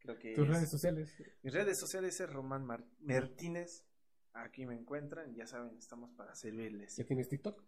[0.00, 1.16] Creo que Tus es- redes sociales.
[1.42, 3.86] Mis redes sociales es Román Mar- Martínez.
[4.34, 6.96] Aquí me encuentran, ya saben, estamos para servirles.
[6.96, 7.62] ¿Ya tienes TikTok?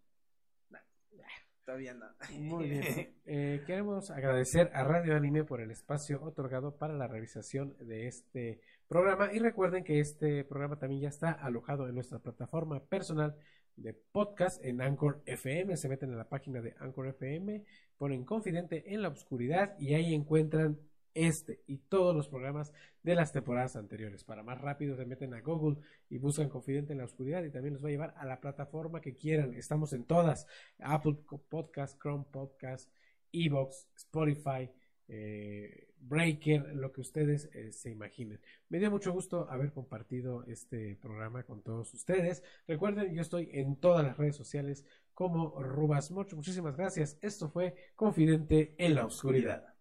[1.65, 2.07] Todavía no.
[2.39, 3.17] Muy bien.
[3.25, 8.61] Eh, queremos agradecer a Radio Anime por el espacio otorgado para la realización de este
[8.89, 9.33] programa.
[9.33, 13.37] Y recuerden que este programa también ya está alojado en nuestra plataforma personal
[13.77, 15.77] de podcast en Anchor FM.
[15.77, 17.65] Se meten en la página de Anchor FM,
[17.99, 20.79] ponen Confidente en la Oscuridad y ahí encuentran
[21.15, 22.73] este y todos los programas
[23.03, 24.25] de las temporadas anteriores.
[24.25, 25.79] Para más rápido se meten a Google
[26.11, 29.01] y buscan Confidente en la Oscuridad y también los va a llevar a la plataforma
[29.01, 29.55] que quieran.
[29.55, 30.47] Estamos en todas.
[30.79, 31.17] Apple
[31.49, 32.91] Podcast, Chrome Podcast,
[33.33, 34.71] Evox, Spotify,
[35.09, 38.41] eh, Breaker, lo que ustedes eh, se imaginen.
[38.69, 42.43] Me dio mucho gusto haber compartido este programa con todos ustedes.
[42.67, 44.85] Recuerden, yo estoy en todas las redes sociales
[45.15, 46.37] como Rubas Mocho.
[46.37, 47.19] Muchísimas gracias.
[47.23, 49.76] Esto fue Confidente en la Oscuridad.